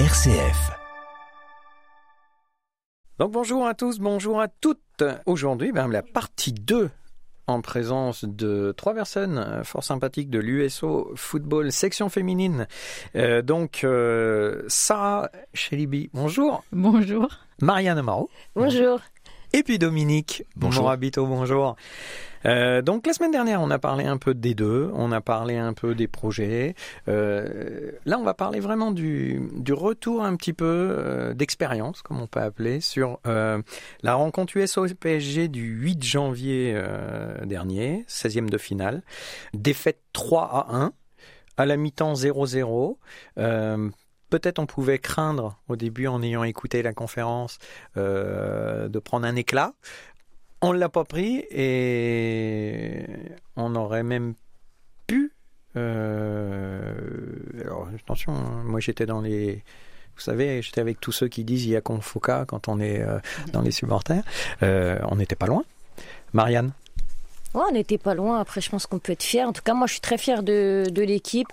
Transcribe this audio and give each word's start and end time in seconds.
RCF. 0.00 0.72
Donc 3.20 3.30
bonjour 3.30 3.64
à 3.64 3.74
tous, 3.74 4.00
bonjour 4.00 4.40
à 4.40 4.48
toutes. 4.48 5.04
Aujourd'hui, 5.24 5.70
ben, 5.70 5.86
la 5.86 6.02
partie 6.02 6.52
2 6.52 6.90
en 7.46 7.60
présence 7.60 8.24
de 8.24 8.74
trois 8.76 8.92
personnes 8.92 9.38
euh, 9.38 9.62
fort 9.62 9.84
sympathiques 9.84 10.30
de 10.30 10.40
l'USO 10.40 11.12
Football 11.14 11.70
section 11.70 12.08
féminine. 12.08 12.66
Euh, 13.14 13.40
donc 13.40 13.84
euh, 13.84 14.64
Sarah 14.66 15.30
Chelibi, 15.52 16.10
bonjour. 16.12 16.64
Bonjour. 16.72 17.28
Marianne 17.60 17.98
Amaro. 17.98 18.28
Bonjour. 18.56 18.98
Et 19.54 19.62
puis 19.62 19.78
Dominique 19.78 20.42
Bonjour. 20.56 20.82
Morabito, 20.82 21.24
bonjour. 21.26 21.76
Euh, 22.44 22.82
donc 22.82 23.06
la 23.06 23.12
semaine 23.12 23.30
dernière, 23.30 23.60
on 23.60 23.70
a 23.70 23.78
parlé 23.78 24.04
un 24.04 24.16
peu 24.16 24.34
des 24.34 24.52
deux, 24.52 24.90
on 24.94 25.12
a 25.12 25.20
parlé 25.20 25.56
un 25.56 25.72
peu 25.74 25.94
des 25.94 26.08
projets. 26.08 26.74
Euh, 27.06 27.92
là, 28.04 28.18
on 28.18 28.24
va 28.24 28.34
parler 28.34 28.58
vraiment 28.58 28.90
du, 28.90 29.48
du 29.54 29.72
retour 29.72 30.24
un 30.24 30.34
petit 30.34 30.54
peu 30.54 30.66
euh, 30.66 31.34
d'expérience, 31.34 32.02
comme 32.02 32.20
on 32.20 32.26
peut 32.26 32.40
appeler, 32.40 32.80
sur 32.80 33.20
la 33.24 34.14
rencontre 34.14 34.56
USO-PSG 34.56 35.46
du 35.46 35.62
8 35.62 36.02
janvier 36.02 36.76
dernier, 37.44 38.04
16e 38.08 38.48
de 38.50 38.58
finale. 38.58 39.02
Défaite 39.52 40.00
3 40.14 40.66
à 40.68 40.74
1, 40.74 40.92
à 41.58 41.64
la 41.64 41.76
mi-temps 41.76 42.14
0-0. 42.14 42.96
Peut-être 44.30 44.58
on 44.58 44.66
pouvait 44.66 44.98
craindre 44.98 45.58
au 45.68 45.76
début 45.76 46.06
en 46.06 46.22
ayant 46.22 46.44
écouté 46.44 46.82
la 46.82 46.92
conférence 46.92 47.58
euh, 47.96 48.88
de 48.88 48.98
prendre 48.98 49.26
un 49.26 49.36
éclat. 49.36 49.74
On 50.60 50.72
ne 50.72 50.78
l'a 50.78 50.88
pas 50.88 51.04
pris 51.04 51.44
et 51.50 53.06
on 53.56 53.74
aurait 53.74 54.02
même 54.02 54.34
pu. 55.06 55.32
euh, 55.76 56.94
alors 57.60 57.88
attention, 57.94 58.32
moi 58.64 58.80
j'étais 58.80 59.06
dans 59.06 59.20
les. 59.20 59.62
Vous 60.16 60.22
savez, 60.22 60.62
j'étais 60.62 60.80
avec 60.80 61.00
tous 61.00 61.12
ceux 61.12 61.28
qui 61.28 61.44
disent 61.44 61.66
il 61.66 61.70
y 61.70 61.76
a 61.76 61.80
qu'on 61.80 62.00
quand 62.46 62.68
on 62.68 62.78
est 62.80 63.02
euh, 63.02 63.18
dans 63.52 63.62
les 63.62 63.72
supporters. 63.72 64.22
On 64.62 65.16
n'était 65.16 65.36
pas 65.36 65.46
loin. 65.46 65.64
Marianne? 66.32 66.72
On 67.54 67.70
n'était 67.70 67.98
pas 67.98 68.14
loin. 68.14 68.40
Après, 68.40 68.60
je 68.60 68.68
pense 68.68 68.86
qu'on 68.86 68.98
peut 68.98 69.12
être 69.12 69.22
fier. 69.22 69.48
En 69.48 69.52
tout 69.52 69.62
cas, 69.62 69.74
moi, 69.74 69.86
je 69.86 69.92
suis 69.92 70.00
très 70.00 70.18
fier 70.18 70.42
de, 70.42 70.84
l'équipe 70.96 71.48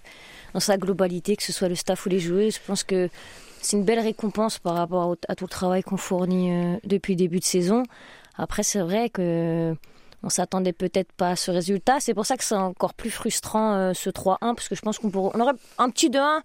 dans 0.54 0.60
sa 0.60 0.78
globalité, 0.78 1.36
que 1.36 1.44
ce 1.44 1.54
soit 1.54 1.70
le 1.70 1.76
staff 1.76 2.06
ou 2.06 2.10
les 2.10 2.20
joueuses. 2.20 2.56
Je 2.56 2.60
pense 2.66 2.84
que 2.84 3.10
c'est 3.62 3.78
une 3.78 3.84
belle 3.84 4.00
récompense 4.00 4.58
par 4.58 4.74
rapport 4.76 5.16
à 5.28 5.36
tout 5.36 5.46
le 5.46 5.50
travail 5.50 5.84
qu'on 5.84 5.98
fournit 5.98 6.52
euh, 6.52 6.78
depuis 6.84 7.16
début 7.16 7.40
de 7.40 7.46
saison. 7.46 7.84
Après, 8.36 8.64
c'est 8.64 8.82
vrai 8.82 9.10
que 9.10 9.76
on 10.24 10.30
s'attendait 10.30 10.74
peut-être 10.74 11.12
pas 11.14 11.30
à 11.30 11.36
ce 11.36 11.52
résultat. 11.52 12.00
C'est 12.00 12.14
pour 12.14 12.26
ça 12.26 12.38
que 12.38 12.44
c'est 12.44 12.56
encore 12.56 12.94
plus 12.94 13.10
frustrant 13.10 13.76
euh, 13.76 13.94
ce 13.94 14.10
3-1 14.10 14.38
parce 14.56 14.70
que 14.70 14.76
je 14.76 14.82
pense 14.82 15.00
qu'on 15.00 15.12
aurait 15.12 15.54
un 15.78 15.90
petit 15.90 16.10
2-1. 16.10 16.42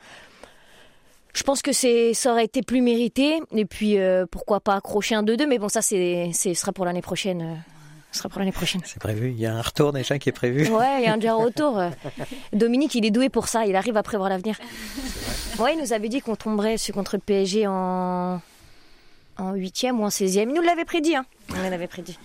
Je 1.34 1.42
pense 1.42 1.60
que 1.60 1.72
ça 1.72 2.32
aurait 2.32 2.44
été 2.44 2.62
plus 2.62 2.80
mérité. 2.80 3.40
Et 3.52 3.66
puis, 3.66 3.98
euh, 3.98 4.24
pourquoi 4.30 4.60
pas 4.60 4.74
accrocher 4.74 5.14
un 5.14 5.22
2-2. 5.22 5.46
Mais 5.46 5.58
bon, 5.58 5.68
ça, 5.68 5.82
c'est, 5.82 6.30
ce 6.32 6.54
sera 6.54 6.72
pour 6.72 6.86
l'année 6.86 7.02
prochaine. 7.02 7.62
Ce 8.16 8.22
sera 8.22 8.28
pour 8.30 8.38
l'année 8.38 8.52
prochaine. 8.52 8.80
C'est 8.84 8.98
prévu. 8.98 9.30
Il 9.30 9.38
y 9.38 9.44
a 9.46 9.54
un 9.54 9.60
retour 9.60 9.92
déjà 9.92 10.18
qui 10.18 10.30
est 10.30 10.32
prévu. 10.32 10.66
Ouais, 10.68 10.98
il 11.00 11.04
y 11.04 11.06
a 11.06 11.12
un 11.12 11.16
déjà 11.18 11.34
retour. 11.34 11.80
Dominique, 12.54 12.94
il 12.94 13.04
est 13.04 13.10
doué 13.10 13.28
pour 13.28 13.46
ça. 13.48 13.66
Il 13.66 13.76
arrive 13.76 13.96
à 13.98 14.02
prévoir 14.02 14.30
l'avenir. 14.30 14.56
Ouais, 15.58 15.74
il 15.74 15.80
nous 15.80 15.92
avait 15.92 16.08
dit 16.08 16.20
qu'on 16.22 16.34
tomberait 16.36 16.78
sur- 16.78 16.94
contre 16.94 17.16
le 17.16 17.20
PSG 17.20 17.66
en 17.66 18.40
en 19.38 19.52
huitième 19.52 20.00
ou 20.00 20.04
en 20.04 20.08
16e. 20.08 20.48
Il 20.48 20.54
nous 20.54 20.62
l'avait 20.62 20.86
prédit. 20.86 21.14
Hein. 21.14 21.26
On 21.54 21.62
l'avait 21.70 21.86
prédit. 21.88 22.18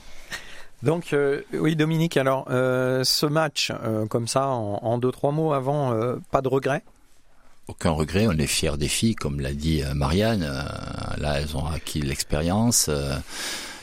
Donc 0.81 1.11
euh, 1.13 1.41
oui 1.53 1.75
Dominique, 1.75 2.15
alors 2.17 2.45
euh, 2.49 3.03
ce 3.03 3.25
match 3.25 3.71
euh, 3.83 4.05
comme 4.07 4.27
ça 4.27 4.47
en, 4.47 4.79
en 4.81 4.97
deux 4.97 5.11
trois 5.11 5.31
mots 5.31 5.51
avant, 5.53 5.91
euh, 5.93 6.15
pas 6.31 6.41
de 6.41 6.47
regret. 6.47 6.83
Aucun 7.67 7.91
regret, 7.91 8.25
on 8.27 8.31
est 8.37 8.47
fiers 8.47 8.77
des 8.77 8.87
filles, 8.87 9.15
comme 9.15 9.39
l'a 9.41 9.53
dit 9.53 9.83
Marianne. 9.93 10.41
Là, 11.17 11.39
elles 11.39 11.55
ont 11.55 11.65
acquis 11.67 12.01
l'expérience 12.01 12.87
euh, 12.89 13.13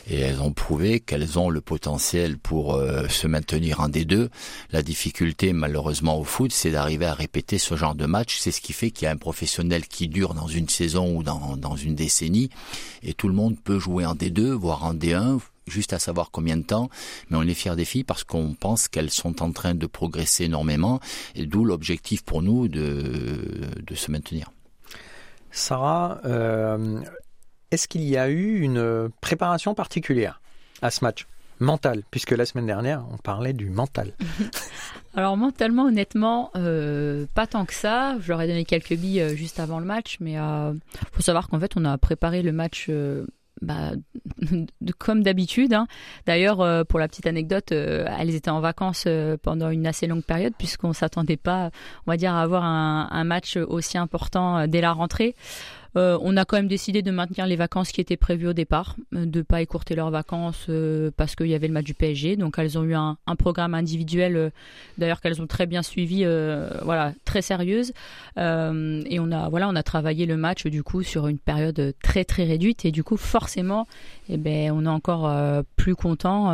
et 0.08 0.20
elles 0.20 0.40
ont 0.40 0.52
prouvé 0.52 1.00
qu'elles 1.00 1.38
ont 1.38 1.50
le 1.50 1.60
potentiel 1.60 2.38
pour 2.38 2.74
euh, 2.74 3.08
se 3.08 3.26
maintenir 3.26 3.80
en 3.80 3.88
D2. 3.88 4.28
La 4.72 4.82
difficulté, 4.82 5.52
malheureusement, 5.52 6.18
au 6.18 6.24
foot, 6.24 6.52
c'est 6.52 6.70
d'arriver 6.70 7.06
à 7.06 7.14
répéter 7.14 7.58
ce 7.58 7.76
genre 7.76 7.94
de 7.94 8.06
match. 8.06 8.38
C'est 8.38 8.50
ce 8.50 8.60
qui 8.60 8.72
fait 8.72 8.90
qu'il 8.90 9.04
y 9.04 9.08
a 9.08 9.12
un 9.12 9.16
professionnel 9.16 9.86
qui 9.86 10.08
dure 10.08 10.34
dans 10.34 10.48
une 10.48 10.68
saison 10.68 11.16
ou 11.16 11.22
dans, 11.22 11.56
dans 11.56 11.76
une 11.76 11.94
décennie 11.94 12.50
et 13.02 13.14
tout 13.14 13.28
le 13.28 13.34
monde 13.34 13.56
peut 13.62 13.78
jouer 13.78 14.06
en 14.06 14.14
D2, 14.14 14.50
voire 14.52 14.84
en 14.84 14.94
D1 14.94 15.38
juste 15.66 15.92
à 15.92 15.98
savoir 15.98 16.30
combien 16.30 16.56
de 16.56 16.62
temps, 16.62 16.88
mais 17.28 17.36
on 17.36 17.42
est 17.42 17.52
fiers 17.52 17.76
des 17.76 17.84
filles 17.84 18.04
parce 18.04 18.24
qu'on 18.24 18.54
pense 18.54 18.88
qu'elles 18.88 19.10
sont 19.10 19.42
en 19.42 19.52
train 19.52 19.74
de 19.74 19.86
progresser 19.86 20.44
énormément, 20.44 20.98
et 21.34 21.44
d'où 21.44 21.62
l'objectif 21.64 22.22
pour 22.22 22.40
nous 22.40 22.68
de, 22.68 23.68
de 23.86 23.94
se 23.94 24.10
maintenir. 24.10 24.50
Sarah, 25.50 26.20
euh, 26.24 27.00
est-ce 27.70 27.88
qu'il 27.88 28.02
y 28.02 28.16
a 28.16 28.28
eu 28.28 28.60
une 28.60 29.10
préparation 29.20 29.74
particulière 29.74 30.40
à 30.82 30.90
ce 30.90 31.04
match 31.04 31.26
mental, 31.60 32.02
puisque 32.10 32.30
la 32.30 32.46
semaine 32.46 32.66
dernière 32.66 33.04
on 33.12 33.16
parlait 33.16 33.52
du 33.52 33.68
mental. 33.68 34.12
Alors 35.14 35.36
mentalement, 35.36 35.86
honnêtement, 35.86 36.50
euh, 36.56 37.26
pas 37.34 37.46
tant 37.46 37.64
que 37.64 37.74
ça. 37.74 38.16
Je 38.20 38.28
leur 38.28 38.40
ai 38.40 38.46
donné 38.46 38.64
quelques 38.64 38.94
billes 38.94 39.20
euh, 39.20 39.34
juste 39.34 39.58
avant 39.58 39.80
le 39.80 39.84
match, 39.84 40.18
mais 40.20 40.38
euh, 40.38 40.72
faut 41.12 41.22
savoir 41.22 41.48
qu'en 41.48 41.58
fait, 41.58 41.72
on 41.76 41.84
a 41.84 41.98
préparé 41.98 42.42
le 42.42 42.52
match. 42.52 42.86
euh, 42.88 43.26
bah, 43.62 43.92
comme 44.98 45.22
d'habitude. 45.22 45.72
hein. 45.74 45.86
D'ailleurs, 46.26 46.60
euh, 46.60 46.84
pour 46.84 46.98
la 46.98 47.08
petite 47.08 47.26
anecdote, 47.26 47.72
euh, 47.72 48.06
elles 48.18 48.34
étaient 48.34 48.50
en 48.50 48.60
vacances 48.60 49.04
euh, 49.06 49.36
pendant 49.40 49.70
une 49.70 49.86
assez 49.86 50.06
longue 50.06 50.24
période 50.24 50.54
puisqu'on 50.56 50.92
s'attendait 50.92 51.36
pas, 51.36 51.70
on 52.06 52.14
va 52.14 52.30
à 52.30 52.40
avoir 52.40 52.64
un, 52.64 53.24
match 53.24 53.56
aussi 53.56 53.98
important 53.98 54.58
euh, 54.58 54.66
dès 54.66 54.80
la 54.80 54.92
rentrée. 54.92 55.34
Euh, 55.98 56.16
on 56.22 56.36
a 56.36 56.44
quand 56.44 56.56
même 56.56 56.68
décidé 56.68 57.02
de 57.02 57.10
maintenir 57.10 57.46
les 57.46 57.56
vacances 57.56 57.90
qui 57.90 58.00
étaient 58.00 58.16
prévues 58.16 58.46
au 58.46 58.52
départ, 58.52 58.94
euh, 59.16 59.26
de 59.26 59.42
pas 59.42 59.60
écourter 59.62 59.96
leurs 59.96 60.10
vacances 60.10 60.66
euh, 60.68 61.10
parce 61.16 61.34
qu'il 61.34 61.48
y 61.48 61.54
avait 61.54 61.66
le 61.66 61.72
match 61.72 61.86
du 61.86 61.94
PSG. 61.94 62.36
Donc 62.36 62.56
elles 62.58 62.78
ont 62.78 62.84
eu 62.84 62.94
un, 62.94 63.16
programme 63.36 63.74
individuel, 63.74 64.52
d'ailleurs 64.96 65.20
qu'elles 65.20 65.40
ont 65.40 65.46
très 65.46 65.66
bien 65.66 65.82
suivi, 65.82 66.24
voilà, 66.82 67.12
très 67.24 67.40
sérieuse. 67.40 67.92
Et 68.36 69.20
on 69.20 69.32
a, 69.32 69.82
travaillé 69.82 70.26
le 70.26 70.36
match 70.36 70.66
du 70.66 70.82
coup 70.82 71.02
sur 71.02 71.28
une 71.28 71.38
période 71.38 71.94
très 72.02 72.24
très 72.24 72.44
réduite 72.44 72.84
et 72.84 72.90
du 72.90 73.04
coup 73.04 73.16
forcément, 73.16 73.86
eh 74.28 74.36
ben, 74.36 74.72
on 74.72 74.84
est 74.84 74.88
encore 74.88 75.32
plus 75.76 75.94
content 75.94 76.46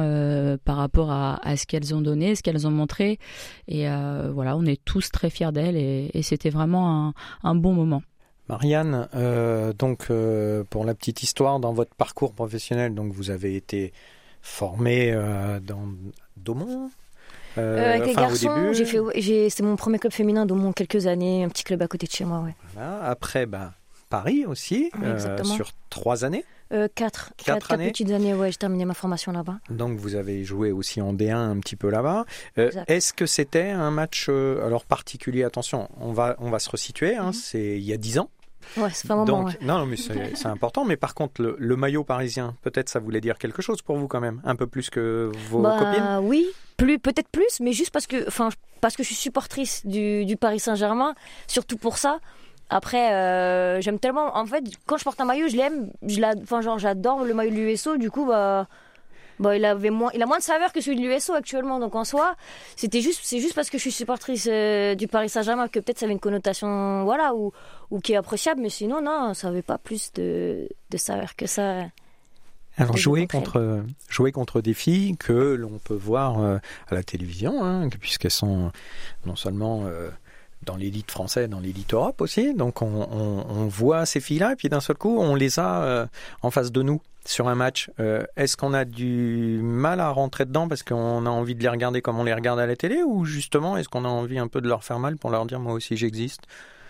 par 0.65 0.77
rapport 0.77 1.11
à, 1.11 1.57
ce 1.57 1.67
qu'elles 1.67 1.95
ont 1.95 2.03
donné, 2.03 2.35
ce 2.35 2.43
qu'elles 2.43 2.67
ont 2.67 2.71
montré. 2.71 3.19
Et 3.67 3.87
voilà, 4.33 4.57
on 4.57 4.67
est 4.67 4.83
tous 4.85 5.11
très 5.11 5.31
fiers 5.31 5.53
d'elles 5.53 5.77
et, 5.77 6.23
c'était 6.23 6.51
vraiment 6.51 7.15
un 7.43 7.55
bon 7.55 7.73
moment. 7.73 8.03
Marianne, 8.49 9.09
euh, 9.15 9.73
donc 9.73 10.07
euh, 10.11 10.65
pour 10.69 10.85
la 10.85 10.95
petite 10.95 11.23
histoire, 11.23 11.61
dans 11.61 11.73
votre 11.73 11.95
parcours 11.95 12.35
professionnel, 12.35 12.95
donc 12.95 13.13
vous 13.13 13.31
avez 13.31 13.57
été 13.57 13.93
formée 14.43 15.13
euh, 15.13 15.61
dans 15.61 15.89
Daumont. 16.37 16.91
avec 17.57 18.07
les 18.07 18.15
garçons, 18.15 18.73
j'ai 18.73 18.85
fait, 18.85 18.99
j'ai, 19.17 19.49
c'est 19.49 19.63
mon 19.63 19.77
premier 19.77 19.99
club 19.99 20.13
féminin 20.13 20.45
d'au 20.45 20.57
moins 20.57 20.73
quelques 20.73 21.07
années, 21.07 21.45
un 21.45 21.49
petit 21.49 21.65
club 21.65 21.81
à 21.83 21.89
côté 21.89 22.07
de 22.07 22.13
chez 22.13 22.25
moi. 22.25 22.41
Ouais. 22.41 22.55
Voilà. 22.75 23.03
Après, 23.05 23.47
ben, 23.47 23.73
Paris 24.11 24.45
aussi, 24.45 24.91
Oui, 25.01 25.45
sur 25.45 25.71
trois 25.89 26.25
années. 26.25 26.45
Euh, 26.75 26.89
quatre, 26.95 27.33
Quatre 27.37 27.59
quatre, 27.69 27.73
années 27.73 27.89
petites 27.91 28.11
années. 28.11 28.35
Ouais, 28.35 28.51
j'ai 28.51 28.57
terminé 28.59 28.85
ma 28.85 28.95
formation 28.95 29.31
là-bas. 29.33 29.59
Donc 29.71 29.99
vous 29.99 30.17
avez 30.17 30.43
joué 30.45 30.73
aussi 30.73 31.01
en 31.01 31.13
D1 31.15 31.35
un 31.37 31.59
petit 31.61 31.77
peu 31.77 31.89
là-bas. 31.89 32.25
Euh. 32.59 32.71
Est-ce 32.89 33.13
que 33.13 33.27
c'était 33.27 33.71
un 33.71 33.91
match 33.93 34.27
euh, 34.29 34.67
alors 34.67 34.85
particulier 34.85 35.45
Attention, 35.45 35.89
on 36.01 36.13
va 36.13 36.35
on 36.39 36.51
va 36.51 36.59
se 36.59 36.69
resituer. 36.71 37.17
Hein, 37.17 37.27
Mhm. 37.27 37.33
C'est 37.33 37.77
il 37.77 37.85
y 37.85 37.93
a 37.93 37.97
dix 37.97 38.19
ans. 38.19 38.29
Ouais, 38.79 38.89
c'est 38.93 39.07
pas 39.07 39.15
moment. 39.15 39.27
Donc 39.27 39.49
ouais. 39.49 39.59
non, 39.61 39.79
non, 39.79 39.87
mais 39.87 39.97
c'est 39.97 40.37
c'est 40.37 40.47
important. 40.49 40.85
Mais 40.85 40.97
par 40.97 41.15
contre, 41.15 41.43
le, 41.43 41.55
le 41.59 41.77
maillot 41.77 42.03
parisien, 42.03 42.57
peut-être 42.63 42.89
ça 42.89 42.99
voulait 42.99 43.21
dire 43.21 43.39
quelque 43.39 43.63
chose 43.63 43.83
pour 43.83 43.97
vous 43.97 44.09
quand 44.09 44.21
même, 44.21 44.41
un 44.45 44.57
peu 44.57 44.67
plus 44.67 44.89
que 44.91 45.31
vos 45.51 45.61
Bah, 45.61 45.77
copines? 45.79 46.19
Oui, 46.27 46.47
plus, 46.79 46.99
peut-être 46.99 47.29
plus, 47.29 47.61
mais 47.61 47.73
juste 47.73 47.91
parce 47.93 48.07
que, 48.07 48.27
enfin, 48.27 48.49
parce 48.81 48.97
que 48.97 49.03
je 49.03 49.09
suis 49.09 49.15
supportrice 49.17 49.85
du, 49.87 50.25
du 50.25 50.37
Paris 50.37 50.61
Saint-Germain, 50.61 51.15
surtout 51.47 51.77
pour 51.77 51.99
ça. 51.99 52.19
Après, 52.71 53.13
euh, 53.13 53.81
j'aime 53.81 53.99
tellement. 53.99 54.37
En 54.37 54.47
fait, 54.47 54.65
quand 54.87 54.97
je 54.97 55.05
porte 55.05 55.21
un 55.21 55.25
maillot, 55.25 55.49
je 55.49 55.57
l'aime. 55.57 55.91
Je 56.07 56.21
la, 56.21 56.35
enfin, 56.43 56.61
genre, 56.61 56.79
j'adore 56.79 57.25
le 57.25 57.35
maillot 57.35 57.51
de 57.51 57.57
l'USO. 57.57 57.97
Du 57.97 58.11
coup, 58.11 58.27
bah, 58.27 58.67
bah, 59.39 59.57
il 59.57 59.65
avait 59.65 59.91
moins, 59.91 60.11
il 60.15 60.23
a 60.23 60.27
moins 60.27 60.39
de 60.39 60.43
saveur 60.43 60.73
que 60.73 60.81
celui 60.81 60.97
de 60.97 61.07
l'USO 61.07 61.35
actuellement. 61.35 61.79
Donc 61.79 61.95
en 61.95 62.05
soi, 62.05 62.37
c'était 62.77 63.01
juste, 63.01 63.21
c'est 63.23 63.41
juste 63.41 63.55
parce 63.55 63.71
que 63.71 63.79
je 63.79 63.83
suis 63.83 63.93
supportrice 63.93 64.49
euh, 64.51 64.95
du 64.95 65.09
Paris 65.09 65.29
Saint-Germain 65.29 65.69
que 65.69 65.81
peut-être 65.81 65.99
ça 65.99 66.07
avait 66.07 66.15
une 66.15 66.21
connotation, 66.21 67.05
voilà, 67.05 67.35
ou, 67.35 67.53
ou 67.91 68.01
qui 68.01 68.13
est 68.13 68.17
appréciable. 68.17 68.61
Mais 68.61 68.71
sinon, 68.71 69.03
non, 69.03 69.35
ça 69.35 69.49
avait 69.49 69.63
pas 69.63 69.79
plus 69.79 70.13
de, 70.15 70.69
de 70.91 70.97
saveur 70.97 71.37
que 71.37 71.47
ça. 71.47 71.83
Alors 72.77 72.97
jouer 72.97 73.29
contre 73.29 73.85
jouer 74.09 74.33
contre 74.33 74.61
des 74.61 74.75
filles 74.75 75.17
que 75.17 75.55
l'on 75.55 75.79
peut 75.79 75.95
voir 75.95 76.41
euh, 76.41 76.59
à 76.89 76.95
la 76.95 77.05
télévision, 77.05 77.63
hein, 77.63 77.89
puisqu'elles 78.01 78.33
sont 78.33 78.73
non 79.27 79.37
seulement 79.37 79.85
euh, 79.87 80.11
dans 80.65 80.77
l'élite 80.77 81.11
française, 81.11 81.49
dans 81.49 81.61
l'élite 81.61 81.95
Europe 81.95 82.21
aussi. 82.21 82.55
Donc 82.55 82.83
on, 82.83 83.69
voit 83.69 84.07
ces 84.07 84.21
filles-là 84.21 84.53
et 84.53 84.57
puis 84.57 84.69
d'un 84.69 84.81
seul 84.81 84.97
coup 84.97 85.19
on 85.19 85.35
les 85.35 85.59
a 85.59 85.83
euh, 85.83 86.07
en 86.43 86.51
face 86.51 86.71
de 86.73 86.83
nous 86.83 87.01
sur 87.25 87.49
un 87.49 87.55
match. 87.55 87.91
Euh, 88.01 88.25
Est-ce 88.37 88.57
qu'on 88.57 88.75
a 88.75 88.85
du 88.85 89.61
mal 89.63 90.01
à 90.01 90.11
rentrer 90.11 90.45
dedans 90.45 90.69
parce 90.69 90.83
qu'on 90.83 91.27
a 91.27 91.31
envie 91.31 91.55
de 91.55 91.63
les 91.63 91.69
regarder 91.69 92.03
comme 92.03 92.19
on 92.19 92.25
les 92.25 92.35
regarde 92.35 92.61
à 92.61 92.67
la 92.67 92.77
télé 92.77 93.03
ou 93.03 93.25
justement 93.25 93.77
est-ce 93.77 93.89
qu'on 93.89 94.05
a 94.05 94.09
envie 94.09 94.39
un 94.39 94.49
peu 94.49 94.61
de 94.61 94.69
leur 94.69 94.85
faire 94.85 94.99
mal 94.99 95.17
pour 95.17 95.31
leur 95.31 95.47
dire 95.47 95.61
moi 95.61 95.73
aussi 95.73 95.97
j'existe? 95.97 96.43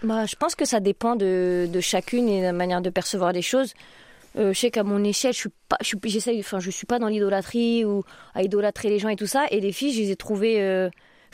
Bah, 0.02 0.26
Je 0.26 0.36
pense 0.36 0.54
que 0.54 0.64
ça 0.64 0.80
dépend 0.80 1.16
de, 1.16 1.68
chacune 1.80 2.28
et 2.28 2.40
de 2.40 2.46
la 2.46 2.52
manière 2.52 2.82
de 2.82 2.90
percevoir 2.90 3.32
les 3.32 3.42
choses. 3.42 3.74
Euh, 4.36 4.52
je 4.52 4.58
sais 4.58 4.70
qu'à 4.70 4.82
mon 4.82 5.02
échelle, 5.04 5.32
je 5.32 5.38
suis 5.38 5.50
pas, 5.68 5.76
je 5.80 5.86
suis, 5.86 6.40
enfin, 6.40 6.58
je 6.58 6.70
suis 6.70 6.86
pas 6.86 6.98
dans 6.98 7.06
l'idolâtrie 7.06 7.84
ou 7.84 8.02
à 8.34 8.42
idolâtrer 8.42 8.88
les 8.88 8.98
gens 8.98 9.08
et 9.08 9.16
tout 9.16 9.28
ça. 9.28 9.46
Et 9.50 9.60
les 9.60 9.70
filles, 9.70 9.92
je 9.92 10.00
les 10.00 10.10
ai 10.10 10.16
trouvées, 10.16 10.56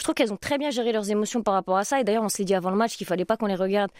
je 0.00 0.04
trouve 0.04 0.14
qu'elles 0.14 0.32
ont 0.32 0.38
très 0.38 0.56
bien 0.56 0.70
géré 0.70 0.92
leurs 0.92 1.10
émotions 1.10 1.42
par 1.42 1.52
rapport 1.52 1.76
à 1.76 1.84
ça. 1.84 2.00
Et 2.00 2.04
d'ailleurs, 2.04 2.22
on 2.22 2.30
s'est 2.30 2.44
dit 2.44 2.54
avant 2.54 2.70
le 2.70 2.76
match 2.76 2.96
qu'il 2.96 3.06
fallait 3.06 3.26
pas 3.26 3.36
qu'on 3.36 3.44
les 3.46 3.54
regarde 3.54 3.90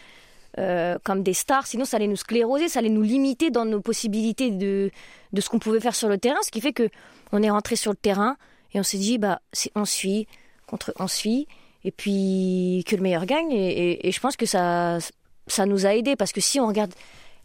euh, 0.57 0.97
comme 1.03 1.21
des 1.21 1.35
stars, 1.35 1.67
sinon 1.67 1.85
ça 1.85 1.97
allait 1.97 2.07
nous 2.07 2.15
scléroser, 2.15 2.69
ça 2.69 2.79
allait 2.79 2.89
nous 2.89 3.03
limiter 3.03 3.51
dans 3.51 3.65
nos 3.65 3.81
possibilités 3.81 4.49
de, 4.49 4.89
de 5.31 5.41
ce 5.41 5.47
qu'on 5.47 5.59
pouvait 5.59 5.79
faire 5.79 5.93
sur 5.93 6.09
le 6.09 6.17
terrain. 6.17 6.39
Ce 6.41 6.49
qui 6.49 6.59
fait 6.59 6.73
que 6.73 6.89
on 7.31 7.43
est 7.43 7.51
rentré 7.51 7.75
sur 7.75 7.91
le 7.91 7.97
terrain 7.97 8.35
et 8.73 8.79
on 8.79 8.83
s'est 8.83 8.97
dit, 8.97 9.19
bah, 9.19 9.41
on 9.75 9.85
suit 9.85 10.27
contre 10.65 10.91
on 10.97 11.07
suit 11.07 11.47
et 11.83 11.91
puis 11.91 12.83
que 12.87 12.95
le 12.95 13.03
meilleur 13.03 13.27
gagne. 13.27 13.51
Et, 13.51 14.07
et, 14.07 14.11
je 14.11 14.19
pense 14.19 14.35
que 14.35 14.47
ça, 14.47 14.97
ça 15.45 15.67
nous 15.67 15.85
a 15.85 15.93
aidé 15.93 16.15
parce 16.15 16.31
que 16.31 16.41
si 16.41 16.59
on 16.59 16.65
regarde 16.65 16.93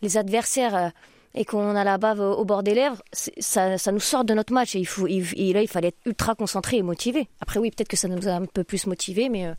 les 0.00 0.16
adversaires 0.16 0.92
et 1.36 1.44
qu'on 1.44 1.76
a 1.76 1.84
la 1.84 1.98
bave 1.98 2.20
au 2.20 2.44
bord 2.44 2.62
des 2.62 2.74
lèvres, 2.74 3.02
ça, 3.12 3.92
nous 3.92 4.00
sort 4.00 4.24
de 4.24 4.32
notre 4.32 4.54
match. 4.54 4.74
Et, 4.74 4.82
là, 5.52 5.62
il 5.62 5.68
fallait 5.68 5.88
être 5.88 5.98
ultra 6.06 6.34
concentré 6.34 6.78
et 6.78 6.82
motivé. 6.82 7.28
Après, 7.40 7.60
oui, 7.60 7.70
peut-être 7.70 7.88
que 7.88 7.96
ça 7.96 8.08
nous 8.08 8.26
a 8.26 8.32
un 8.32 8.46
peu 8.46 8.64
plus 8.64 8.86
motivé, 8.86 9.28
mais, 9.28 9.46
euh, 9.46 9.54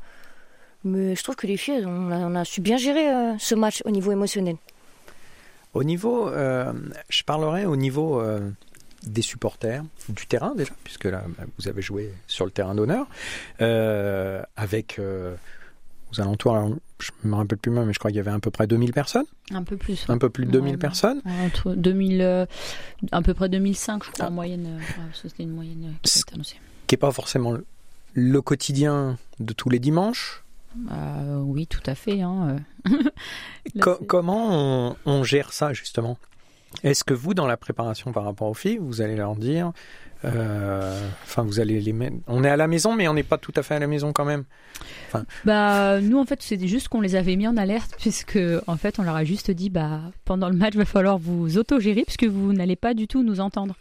mais 0.84 1.16
je 1.16 1.24
trouve 1.24 1.36
que 1.36 1.46
les 1.46 1.56
filles, 1.56 1.86
on 1.86 2.36
a, 2.36 2.46
su 2.46 2.62
bien 2.62 2.78
gérer 2.78 3.14
euh, 3.14 3.38
ce 3.38 3.54
match 3.54 3.84
au 3.86 3.92
niveau 3.92 4.12
émotionnel. 4.12 4.58
Au 5.76 5.84
niveau, 5.84 6.28
euh, 6.28 6.74
je 7.10 7.24
parlerai 7.24 7.68
au 7.68 7.76
niveau 7.76 8.24
des 9.04 9.22
supporters, 9.22 9.84
du 10.10 10.26
terrain 10.26 10.56
déjà, 10.56 10.74
puisque 10.84 11.06
là, 11.06 11.24
bah, 11.38 11.44
vous 11.60 11.68
avez 11.68 11.84
joué 11.84 12.12
sur 12.26 12.46
le 12.46 12.52
terrain 12.52 12.74
d'honneur, 12.74 13.06
avec 14.56 15.00
aux 15.00 16.22
alentours, 16.22 16.56
je 17.00 17.12
me 17.24 17.36
rappelle 17.36 17.58
plus 17.58 17.72
mal, 17.72 17.86
mais 17.86 17.94
je 17.94 18.00
crois 18.00 18.12
qu'il 18.12 18.18
y 18.18 18.20
avait 18.20 18.32
à 18.32 18.40
peu 18.40 18.52
près 18.52 18.68
2000 18.68 18.94
personnes. 18.94 19.26
Un 19.52 19.64
peu 19.64 19.78
plus. 19.78 20.06
Un 20.10 20.18
peu 20.18 20.30
plus 20.30 20.46
de 20.46 20.52
2000 20.52 20.78
personnes. 20.78 21.22
Entre 21.26 21.74
2000, 21.74 22.22
euh, 22.22 22.46
à 23.12 23.22
peu 23.22 23.34
près 23.34 23.50
2005, 23.50 24.04
je 24.04 24.12
crois, 24.12 24.26
en 24.26 24.28
ah. 24.30 24.32
moyenne. 24.32 24.80
Euh, 24.80 25.02
c'était 25.14 25.44
une 25.44 25.52
moyenne 25.52 25.86
euh, 25.86 25.98
qui. 26.02 26.24
Qui 26.88 26.96
n'est 26.96 26.98
pas 26.98 27.12
forcément 27.12 27.56
le, 28.14 28.42
quotidien 28.42 29.18
de 29.40 29.54
tous 29.54 29.70
les 29.70 29.80
dimanches. 29.80 30.44
oui, 30.76 31.68
tout 31.68 31.84
à 31.86 31.96
fait. 31.96 32.22
Hein, 32.22 32.58
comment 34.08 34.90
on, 34.90 34.96
on, 35.06 35.24
gère 35.24 35.54
ça, 35.54 35.74
justement? 35.74 36.18
Est-ce 36.84 37.04
que 37.04 37.14
vous, 37.14 37.34
dans 37.34 37.48
la 37.48 37.58
préparation 37.58 38.12
par 38.12 38.24
rapport 38.24 38.50
aux 38.50 38.54
filles, 38.54 38.78
vous 38.78 39.02
allez 39.02 39.16
leur 39.16 39.36
dire 39.36 39.68
euh, 39.68 40.17
enfin, 40.24 41.44
vous 41.44 41.60
allez 41.60 41.80
les 41.80 41.94
mettre. 41.94 42.16
On 42.28 42.44
est 42.44 42.50
à 42.50 42.58
la 42.58 42.68
maison, 42.68 42.96
mais 42.96 43.08
on 43.08 43.14
n'est 43.14 43.24
pas 43.24 43.38
tout 43.38 43.54
à 43.56 43.64
fait 43.64 43.76
à 43.76 43.80
la 43.80 43.88
maison 43.88 44.14
quand 44.14 44.26
même. 44.26 44.44
Bah, 45.46 46.02
nous 46.02 46.20
en 46.20 46.26
fait, 46.26 46.42
c'était 46.42 46.68
juste 46.68 46.90
qu'on 46.90 47.02
les 47.02 47.16
avait 47.16 47.36
mis 47.36 47.48
en 47.48 47.58
alerte 47.58 47.96
puisque 48.00 48.40
en 48.68 48.78
fait, 48.78 49.00
on 49.00 49.04
leur 49.04 49.16
a 49.16 49.24
juste 49.24 49.52
dit, 49.52 49.70
bah, 49.70 50.02
pendant 50.26 50.50
le 50.50 50.56
match, 50.56 50.76
va 50.76 50.86
falloir 50.86 51.18
vous 51.18 51.58
autogérer 51.58 52.04
puisque 52.04 52.26
vous 52.26 52.54
n'allez 52.54 52.76
pas 52.76 52.94
du 52.94 53.08
tout 53.08 53.24
nous 53.24 53.40
entendre. 53.40 53.76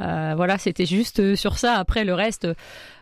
Euh, 0.00 0.34
voilà, 0.36 0.58
c'était 0.58 0.86
juste 0.86 1.34
sur 1.34 1.58
ça. 1.58 1.74
Après, 1.74 2.04
le 2.04 2.14
reste, 2.14 2.46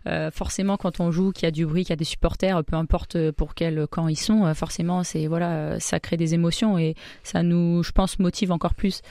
euh, 0.06 0.30
forcément, 0.30 0.76
quand 0.76 1.00
on 1.00 1.10
joue, 1.10 1.30
qu'il 1.32 1.44
y 1.44 1.46
a 1.46 1.50
du 1.50 1.66
bruit, 1.66 1.84
qu'il 1.84 1.90
y 1.90 1.92
a 1.92 1.96
des 1.96 2.04
supporters, 2.04 2.64
peu 2.64 2.76
importe 2.76 3.30
pour 3.32 3.54
quel 3.54 3.86
camp 3.86 4.08
ils 4.08 4.16
sont, 4.16 4.46
euh, 4.46 4.54
forcément, 4.54 5.02
c'est 5.02 5.26
voilà, 5.26 5.78
ça 5.78 6.00
crée 6.00 6.16
des 6.16 6.34
émotions 6.34 6.78
et 6.78 6.94
ça 7.22 7.42
nous, 7.42 7.82
je 7.82 7.92
pense, 7.92 8.18
motive 8.18 8.52
encore 8.52 8.74
plus. 8.74 9.02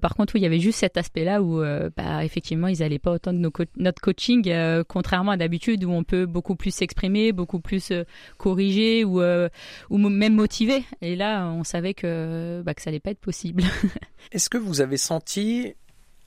par 0.00 0.14
contre, 0.14 0.34
oui, 0.34 0.40
il 0.40 0.44
y 0.44 0.46
avait 0.46 0.60
juste 0.60 0.78
cet 0.78 0.96
aspect-là 0.96 1.42
où, 1.42 1.62
bah, 1.96 2.24
effectivement, 2.24 2.68
ils 2.68 2.80
n'allaient 2.80 2.98
pas 3.04 3.12
autant 3.12 3.32
de 3.32 3.50
notre 3.76 4.00
coaching, 4.00 4.52
contrairement 4.88 5.32
à 5.32 5.36
d'habitude 5.36 5.84
où 5.84 5.90
on 5.92 6.02
peut 6.02 6.26
beaucoup 6.26 6.56
plus 6.56 6.74
s'exprimer, 6.74 7.32
beaucoup 7.32 7.60
plus 7.60 7.92
corriger 8.38 9.04
ou 9.04 9.22
ou 9.90 9.98
même 9.98 10.34
motiver. 10.34 10.84
Et 11.00 11.14
là, 11.14 11.46
on 11.46 11.64
savait 11.64 11.94
que 11.94 12.62
bah, 12.64 12.74
que 12.74 12.82
ça 12.82 12.90
allait 12.90 13.00
pas 13.00 13.10
être 13.10 13.20
possible. 13.20 13.62
Est-ce 14.32 14.50
que 14.50 14.58
vous 14.58 14.80
avez 14.80 14.96
senti 14.96 15.74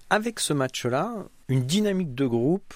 avec 0.09 0.39
ce 0.39 0.53
match-là, 0.53 1.25
une 1.49 1.65
dynamique 1.65 2.15
de 2.15 2.25
groupe. 2.25 2.73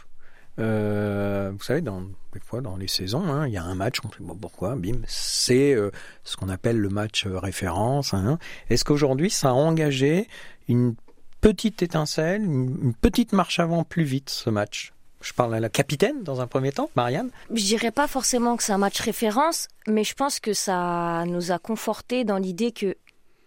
Euh, 0.59 1.51
vous 1.54 1.63
savez, 1.63 1.81
dans, 1.81 2.01
des 2.01 2.39
fois 2.44 2.62
dans 2.62 2.75
les 2.75 2.88
saisons, 2.88 3.24
hein, 3.31 3.47
il 3.47 3.54
y 3.54 3.57
a 3.57 3.63
un 3.63 3.75
match, 3.75 4.00
on 4.04 4.09
fait 4.09 4.24
bon, 4.24 4.36
pourquoi, 4.36 4.75
bim, 4.75 5.01
c'est 5.07 5.74
euh, 5.74 5.92
ce 6.24 6.36
qu'on 6.36 6.50
appelle 6.50 6.77
le 6.77 6.89
match 6.89 7.25
euh, 7.25 7.39
référence. 7.39 8.13
Hein. 8.13 8.38
Est-ce 8.69 8.83
qu'aujourd'hui, 8.83 9.30
ça 9.30 9.50
a 9.50 9.54
engagé 9.54 10.27
une 10.68 10.95
petite 11.41 11.81
étincelle, 11.83 12.43
une, 12.43 12.93
petite 12.93 13.33
marche 13.33 13.59
avant 13.59 13.83
plus 13.83 14.03
vite, 14.03 14.29
ce 14.29 14.49
match 14.49 14.93
je 15.23 15.33
parle 15.33 15.53
à 15.53 15.59
la 15.59 15.69
capitaine 15.69 16.23
dans 16.23 16.41
un 16.41 16.47
premier 16.47 16.71
temps, 16.71 16.89
Marianne. 16.95 17.29
Je 17.53 17.63
dirais 17.63 17.91
pas 17.91 18.07
forcément 18.07 18.57
que 18.57 18.63
c'est 18.63 18.71
un 18.71 18.79
match 18.79 18.99
référence, 18.99 19.67
mais 19.85 20.03
je 20.03 20.15
pense 20.15 20.39
que 20.39 20.53
ça 20.53 21.25
nous 21.27 21.51
a 21.51 21.59
conforté 21.59 22.23
dans 22.23 22.38
l'idée 22.38 22.71
que 22.71 22.95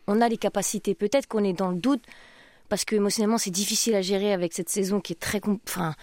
on 0.06 0.20
a 0.20 0.28
les 0.28 0.36
capacités. 0.36 0.94
Peut-être 0.94 1.26
qu'on 1.26 1.42
est 1.42 1.52
dans 1.52 1.70
le 1.70 1.78
doute 1.78 2.04
parce 2.68 2.84
que 2.84 2.96
émotionnellement 2.96 3.38
c'est 3.38 3.50
difficile 3.50 3.94
à 3.94 4.02
gérer 4.02 4.32
avec 4.32 4.52
cette 4.52 4.68
saison 4.68 5.00
qui 5.00 5.12
est 5.12 5.20
très 5.20 5.40
enfin 5.66 5.94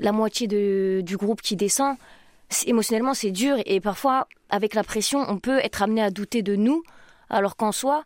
la 0.00 0.12
moitié 0.12 0.46
du 0.46 1.16
groupe 1.16 1.42
qui 1.42 1.56
descend 1.56 1.96
émotionnellement 2.66 3.14
c'est 3.14 3.30
dur 3.30 3.56
et 3.64 3.80
parfois 3.80 4.28
avec 4.50 4.74
la 4.74 4.84
pression 4.84 5.24
on 5.28 5.38
peut 5.38 5.58
être 5.58 5.82
amené 5.82 6.02
à 6.02 6.10
douter 6.10 6.42
de 6.42 6.54
nous 6.54 6.82
alors 7.30 7.56
qu'en 7.56 7.72
soi 7.72 8.04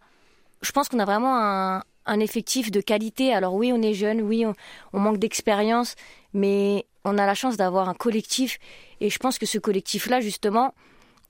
je 0.63 0.73
pense 0.73 0.89
qu'on 0.89 0.99
a 0.99 1.05
vraiment 1.05 1.39
un, 1.39 1.83
un, 2.11 2.21
effectif 2.21 2.71
de 2.71 2.81
qualité 2.81 3.33
alors 3.33 3.55
oui 3.55 3.73
on 3.73 3.81
est 3.83 3.95
jeune 3.95 4.21
oui 4.21 4.45
on, 4.93 4.99
manque 4.99 5.19
d'expérience 5.19 5.95
mais 6.35 6.87
on 7.05 7.17
a 7.19 7.27
la 7.27 7.35
chance 7.35 7.57
d'avoir 7.57 7.89
un 7.89 7.95
collectif 7.95 8.59
et 9.01 9.11
je 9.11 9.19
pense 9.19 9.39
que 9.39 9.47
ce 9.47 9.59
collectif 9.59 10.09
là 10.09 10.21
justement 10.21 10.75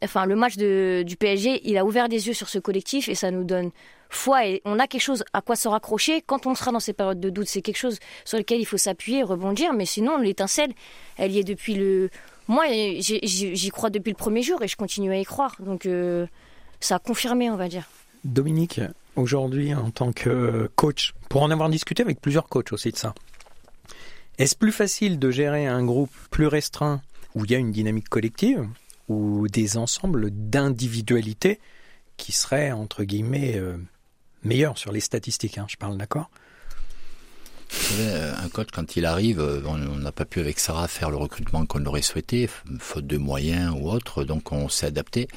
enfin 0.02 0.26
le 0.26 0.36
match 0.36 0.56
du 0.56 1.16
PSG 1.18 1.60
il 1.68 1.78
a 1.78 1.84
ouvert 1.84 2.08
des 2.08 2.26
yeux 2.26 2.34
sur 2.34 2.48
ce 2.48 2.58
collectif 2.58 3.08
et 3.08 3.14
ça 3.14 3.30
nous 3.30 3.44
donne 3.44 3.70
foi 4.10 4.46
et 4.46 4.60
on 4.64 4.78
a 4.78 4.86
quelque 4.86 5.00
chose 5.00 5.24
à 5.32 5.40
quoi 5.40 5.56
se 5.56 5.68
raccrocher 5.68 6.20
quand 6.20 6.46
on 6.46 6.54
sera 6.54 6.72
dans 6.72 6.80
ces 6.80 6.92
périodes 6.92 7.20
de 7.20 7.30
doute. 7.30 7.46
C'est 7.46 7.62
quelque 7.62 7.78
chose 7.78 7.98
sur 8.24 8.36
lequel 8.36 8.60
il 8.60 8.66
faut 8.66 8.76
s'appuyer, 8.76 9.22
rebondir, 9.22 9.72
mais 9.72 9.86
sinon 9.86 10.18
l'étincelle, 10.18 10.72
elle 11.16 11.32
y 11.32 11.38
est 11.38 11.44
depuis 11.44 11.74
le. 11.74 12.10
Moi, 12.48 12.64
j'y 12.98 13.70
crois 13.70 13.90
depuis 13.90 14.10
le 14.10 14.16
premier 14.16 14.42
jour 14.42 14.60
et 14.62 14.68
je 14.68 14.76
continue 14.76 15.12
à 15.12 15.18
y 15.18 15.24
croire. 15.24 15.56
Donc 15.60 15.86
euh, 15.86 16.26
ça 16.80 16.96
a 16.96 16.98
confirmé, 16.98 17.48
on 17.48 17.56
va 17.56 17.68
dire. 17.68 17.88
Dominique, 18.24 18.80
aujourd'hui 19.16 19.74
en 19.74 19.90
tant 19.90 20.12
que 20.12 20.70
coach, 20.76 21.14
pour 21.28 21.42
en 21.42 21.50
avoir 21.50 21.68
discuté 21.68 22.02
avec 22.02 22.20
plusieurs 22.20 22.48
coachs 22.48 22.72
aussi 22.72 22.90
de 22.90 22.96
ça, 22.96 23.14
est-ce 24.38 24.56
plus 24.56 24.72
facile 24.72 25.18
de 25.18 25.30
gérer 25.30 25.66
un 25.66 25.84
groupe 25.84 26.12
plus 26.30 26.46
restreint 26.46 27.02
où 27.34 27.44
il 27.44 27.50
y 27.50 27.54
a 27.54 27.58
une 27.58 27.72
dynamique 27.72 28.08
collective 28.08 28.66
ou 29.08 29.48
des 29.48 29.76
ensembles 29.76 30.30
d'individualités 30.30 31.60
qui 32.16 32.32
seraient 32.32 32.72
entre 32.72 33.04
guillemets 33.04 33.56
euh, 33.56 33.76
meilleur 34.42 34.78
sur 34.78 34.92
les 34.92 35.00
statistiques, 35.00 35.58
hein, 35.58 35.66
je 35.68 35.76
parle 35.76 35.96
d'accord? 35.96 36.30
Euh, 37.92 38.34
un 38.36 38.48
coach, 38.48 38.68
quand 38.72 38.96
il 38.96 39.06
arrive, 39.06 39.40
euh, 39.40 39.62
on 39.66 39.76
n'a 39.76 40.12
pas 40.12 40.24
pu 40.24 40.40
avec 40.40 40.58
Sarah 40.58 40.88
faire 40.88 41.10
le 41.10 41.16
recrutement 41.16 41.66
qu'on 41.66 41.84
aurait 41.86 42.02
souhaité, 42.02 42.48
faute 42.78 43.06
de 43.06 43.16
moyens 43.16 43.74
ou 43.78 43.90
autre, 43.90 44.24
donc 44.24 44.52
on 44.52 44.68
s'est 44.68 44.86
adapté. 44.86 45.28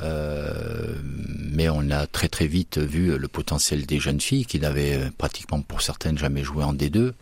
Euh, 0.00 0.94
mais 1.52 1.68
on 1.68 1.90
a 1.90 2.06
très 2.06 2.28
très 2.28 2.46
vite 2.46 2.78
vu 2.78 3.16
le 3.16 3.28
potentiel 3.28 3.86
des 3.86 3.98
jeunes 3.98 4.20
filles 4.20 4.44
qui 4.44 4.60
n'avaient 4.60 5.10
pratiquement 5.16 5.62
pour 5.62 5.80
certaines 5.80 6.18
jamais 6.18 6.42
joué 6.42 6.64
en 6.64 6.74
D2. 6.74 7.12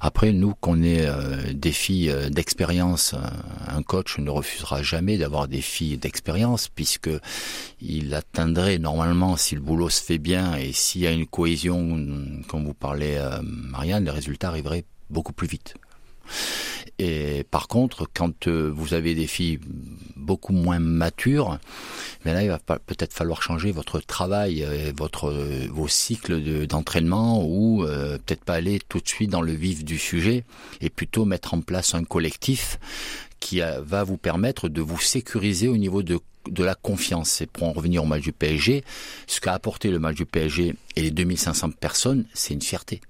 Après, 0.00 0.32
nous, 0.32 0.54
qu'on 0.54 0.82
ait 0.82 1.06
euh, 1.06 1.52
des 1.52 1.72
filles 1.72 2.10
euh, 2.10 2.30
d'expérience, 2.30 3.14
euh, 3.14 3.18
un 3.66 3.82
coach 3.82 4.18
ne 4.18 4.30
refusera 4.30 4.82
jamais 4.82 5.18
d'avoir 5.18 5.48
des 5.48 5.60
filles 5.60 5.98
d'expérience, 5.98 6.68
puisque 6.68 7.10
il 7.80 8.14
atteindrait 8.14 8.78
normalement, 8.78 9.36
si 9.36 9.54
le 9.56 9.60
boulot 9.60 9.88
se 9.88 10.02
fait 10.02 10.18
bien 10.18 10.56
et 10.56 10.72
s'il 10.72 11.02
y 11.02 11.06
a 11.06 11.10
une 11.10 11.26
cohésion, 11.26 11.98
comme 12.48 12.64
vous 12.64 12.74
parlez, 12.74 13.18
Marianne, 13.42 14.04
les 14.04 14.10
résultats 14.10 14.48
arriveraient 14.48 14.84
beaucoup 15.10 15.32
plus 15.32 15.48
vite. 15.48 15.74
Et 16.98 17.44
par 17.50 17.68
contre, 17.68 18.08
quand 18.12 18.48
euh, 18.48 18.72
vous 18.74 18.92
avez 18.92 19.14
des 19.14 19.28
filles 19.28 19.60
beaucoup 20.16 20.52
moins 20.52 20.80
matures, 20.80 21.58
là, 22.24 22.42
il 22.42 22.48
va 22.48 22.58
peut-être 22.58 23.12
falloir 23.12 23.40
changer 23.40 23.70
votre 23.70 24.00
travail, 24.00 24.64
euh, 24.64 24.92
votre 24.96 25.30
euh, 25.30 25.68
vos 25.70 25.86
cycles 25.86 26.66
d'entraînement, 26.66 27.44
ou 27.44 27.84
peut-être 27.84 28.44
pas 28.44 28.54
aller 28.54 28.80
tout 28.88 29.00
de 29.00 29.08
suite 29.08 29.30
dans 29.30 29.42
le 29.42 29.52
vif 29.52 29.84
du 29.84 29.98
sujet, 29.98 30.44
et 30.80 30.90
plutôt 30.90 31.24
mettre 31.24 31.54
en 31.54 31.60
place 31.60 31.94
un 31.94 32.04
collectif 32.04 32.78
qui 33.38 33.60
va 33.60 34.02
vous 34.02 34.16
permettre 34.16 34.68
de 34.68 34.80
vous 34.80 35.00
sécuriser 35.00 35.68
au 35.68 35.76
niveau 35.76 36.02
de 36.02 36.18
de 36.50 36.64
la 36.64 36.74
confiance. 36.74 37.42
Et 37.42 37.46
pour 37.46 37.64
en 37.64 37.72
revenir 37.72 38.02
au 38.02 38.06
match 38.06 38.22
du 38.22 38.32
PSG, 38.32 38.82
ce 39.26 39.40
qu'a 39.40 39.52
apporté 39.52 39.90
le 39.90 39.98
match 39.98 40.16
du 40.16 40.24
PSG 40.24 40.74
et 40.96 41.02
les 41.02 41.10
2500 41.10 41.72
personnes, 41.72 42.24
c'est 42.32 42.54
une 42.54 42.62
fierté 42.62 43.02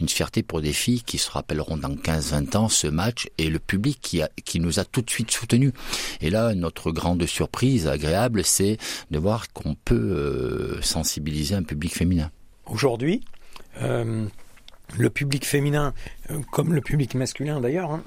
une 0.00 0.08
fierté 0.08 0.42
pour 0.42 0.60
des 0.60 0.72
filles 0.72 1.02
qui 1.02 1.18
se 1.18 1.30
rappelleront 1.30 1.76
dans 1.76 1.94
15-20 1.94 2.56
ans 2.56 2.68
ce 2.68 2.86
match 2.86 3.28
et 3.38 3.48
le 3.48 3.58
public 3.58 3.98
qui, 4.00 4.22
qui 4.44 4.60
nous 4.60 4.78
a 4.78 4.84
tout 4.84 5.02
de 5.02 5.10
suite 5.10 5.30
soutenus. 5.30 5.72
Et 6.20 6.30
là, 6.30 6.54
notre 6.54 6.90
grande 6.90 7.24
surprise 7.26 7.86
agréable, 7.86 8.44
c'est 8.44 8.78
de 9.10 9.18
voir 9.18 9.52
qu'on 9.52 9.74
peut 9.74 9.94
euh, 9.94 10.82
sensibiliser 10.82 11.54
un 11.54 11.62
public 11.62 11.94
féminin. 11.94 12.30
Aujourd'hui, 12.66 13.24
euh, 13.82 14.26
le 14.96 15.10
public 15.10 15.44
féminin, 15.44 15.94
euh, 16.30 16.40
comme 16.52 16.74
le 16.74 16.80
public 16.80 17.14
masculin 17.14 17.60
d'ailleurs, 17.60 17.90
hein, 17.90 18.02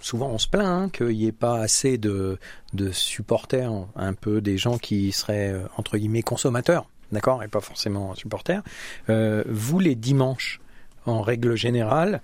souvent, 0.00 0.30
on 0.30 0.38
se 0.38 0.48
plaint 0.48 0.66
hein, 0.66 0.88
qu'il 0.88 1.08
n'y 1.08 1.26
ait 1.26 1.32
pas 1.32 1.58
assez 1.58 1.98
de, 1.98 2.38
de 2.72 2.92
supporters, 2.92 3.70
un 3.94 4.14
peu 4.14 4.40
des 4.40 4.56
gens 4.56 4.78
qui 4.78 5.12
seraient 5.12 5.54
entre 5.76 5.98
guillemets 5.98 6.22
consommateurs, 6.22 6.88
d'accord, 7.12 7.42
et 7.42 7.48
pas 7.48 7.60
forcément 7.60 8.14
supporters. 8.14 8.62
Euh, 9.08 9.44
vous, 9.48 9.78
les 9.78 9.94
dimanches, 9.94 10.60
en 11.06 11.22
règle 11.22 11.56
générale, 11.56 12.20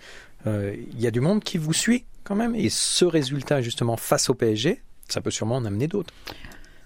euh, 0.47 0.75
il 0.93 1.01
y 1.01 1.07
a 1.07 1.11
du 1.11 1.21
monde 1.21 1.43
qui 1.43 1.59
vous 1.59 1.73
suit 1.73 2.05
quand 2.25 2.35
même, 2.35 2.55
et 2.55 2.69
ce 2.69 3.05
résultat 3.05 3.63
justement 3.63 3.97
face 3.97 4.31
au 4.31 4.35
PSG, 4.35 4.81
ça 5.09 5.21
peut 5.21 5.31
sûrement 5.31 5.57
en 5.57 5.65
amener 5.65 5.89
d'autres. 5.89 6.13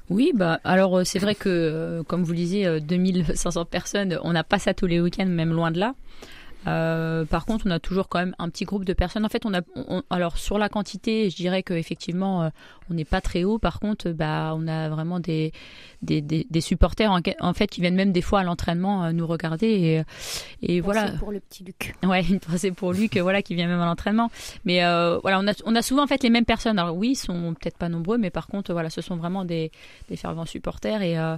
Oui, 0.08 0.32
bah 0.34 0.60
alors 0.62 0.98
euh, 0.98 1.04
c'est 1.04 1.18
vrai 1.18 1.34
que 1.34 1.48
euh, 1.48 2.02
comme 2.04 2.22
vous 2.22 2.30
le 2.30 2.38
disiez, 2.38 2.66
euh, 2.66 2.80
2500 2.80 3.64
personnes, 3.64 4.18
on 4.22 4.32
n'a 4.32 4.44
pas 4.44 4.58
ça 4.58 4.72
tous 4.72 4.86
les 4.86 5.00
week-ends, 5.00 5.26
même 5.26 5.52
loin 5.52 5.70
de 5.70 5.80
là. 5.80 5.94
Euh, 6.66 7.24
par 7.24 7.46
contre, 7.46 7.66
on 7.66 7.70
a 7.70 7.78
toujours 7.78 8.08
quand 8.08 8.18
même 8.18 8.34
un 8.38 8.48
petit 8.48 8.64
groupe 8.64 8.84
de 8.84 8.92
personnes. 8.92 9.24
En 9.24 9.28
fait, 9.28 9.46
on 9.46 9.54
a, 9.54 9.60
on- 9.76 10.02
alors 10.10 10.36
sur 10.38 10.58
la 10.58 10.68
quantité, 10.68 11.30
je 11.30 11.36
dirais 11.36 11.62
qu'effectivement, 11.62 12.42
euh, 12.44 12.48
on 12.90 12.94
n'est 12.94 13.04
pas 13.04 13.20
très 13.20 13.44
haut. 13.44 13.58
Par 13.58 13.80
contre, 13.80 14.10
bah, 14.10 14.52
on 14.56 14.66
a 14.68 14.88
vraiment 14.88 15.20
des, 15.20 15.52
des, 16.02 16.20
des, 16.20 16.46
des 16.48 16.60
supporters 16.60 17.10
en, 17.10 17.20
en 17.40 17.54
fait 17.54 17.68
qui 17.68 17.80
viennent 17.80 17.94
même 17.94 18.12
des 18.12 18.22
fois 18.22 18.40
à 18.40 18.42
l'entraînement 18.44 19.04
euh, 19.04 19.12
nous 19.12 19.26
regarder 19.26 20.04
et, 20.60 20.74
et 20.76 20.80
voilà. 20.80 21.08
C'est 21.12 21.18
pour 21.18 21.32
le 21.32 21.40
petit 21.40 21.64
Luc. 21.64 21.94
Ouais, 22.06 22.22
une 22.24 22.40
pensée 22.40 22.70
pour 22.72 22.92
Luc, 22.92 23.16
euh, 23.16 23.22
voilà, 23.22 23.42
qui 23.42 23.54
vient 23.54 23.66
même 23.68 23.80
à 23.80 23.86
l'entraînement. 23.86 24.30
Mais 24.64 24.84
euh, 24.84 25.18
voilà, 25.22 25.40
on 25.40 25.46
a, 25.48 25.52
on 25.64 25.74
a 25.74 25.82
souvent 25.82 26.04
en 26.04 26.06
fait 26.06 26.22
les 26.22 26.30
mêmes 26.30 26.44
personnes. 26.44 26.78
Alors 26.78 26.96
oui, 26.96 27.10
ils 27.10 27.16
sont 27.16 27.54
peut-être 27.54 27.76
pas 27.78 27.88
nombreux, 27.88 28.18
mais 28.18 28.30
par 28.30 28.46
contre, 28.46 28.72
voilà, 28.72 28.90
ce 28.90 29.00
sont 29.00 29.16
vraiment 29.16 29.44
des, 29.44 29.70
des 30.08 30.16
fervents 30.16 30.46
supporters. 30.46 31.02
Et, 31.02 31.18
euh, 31.18 31.36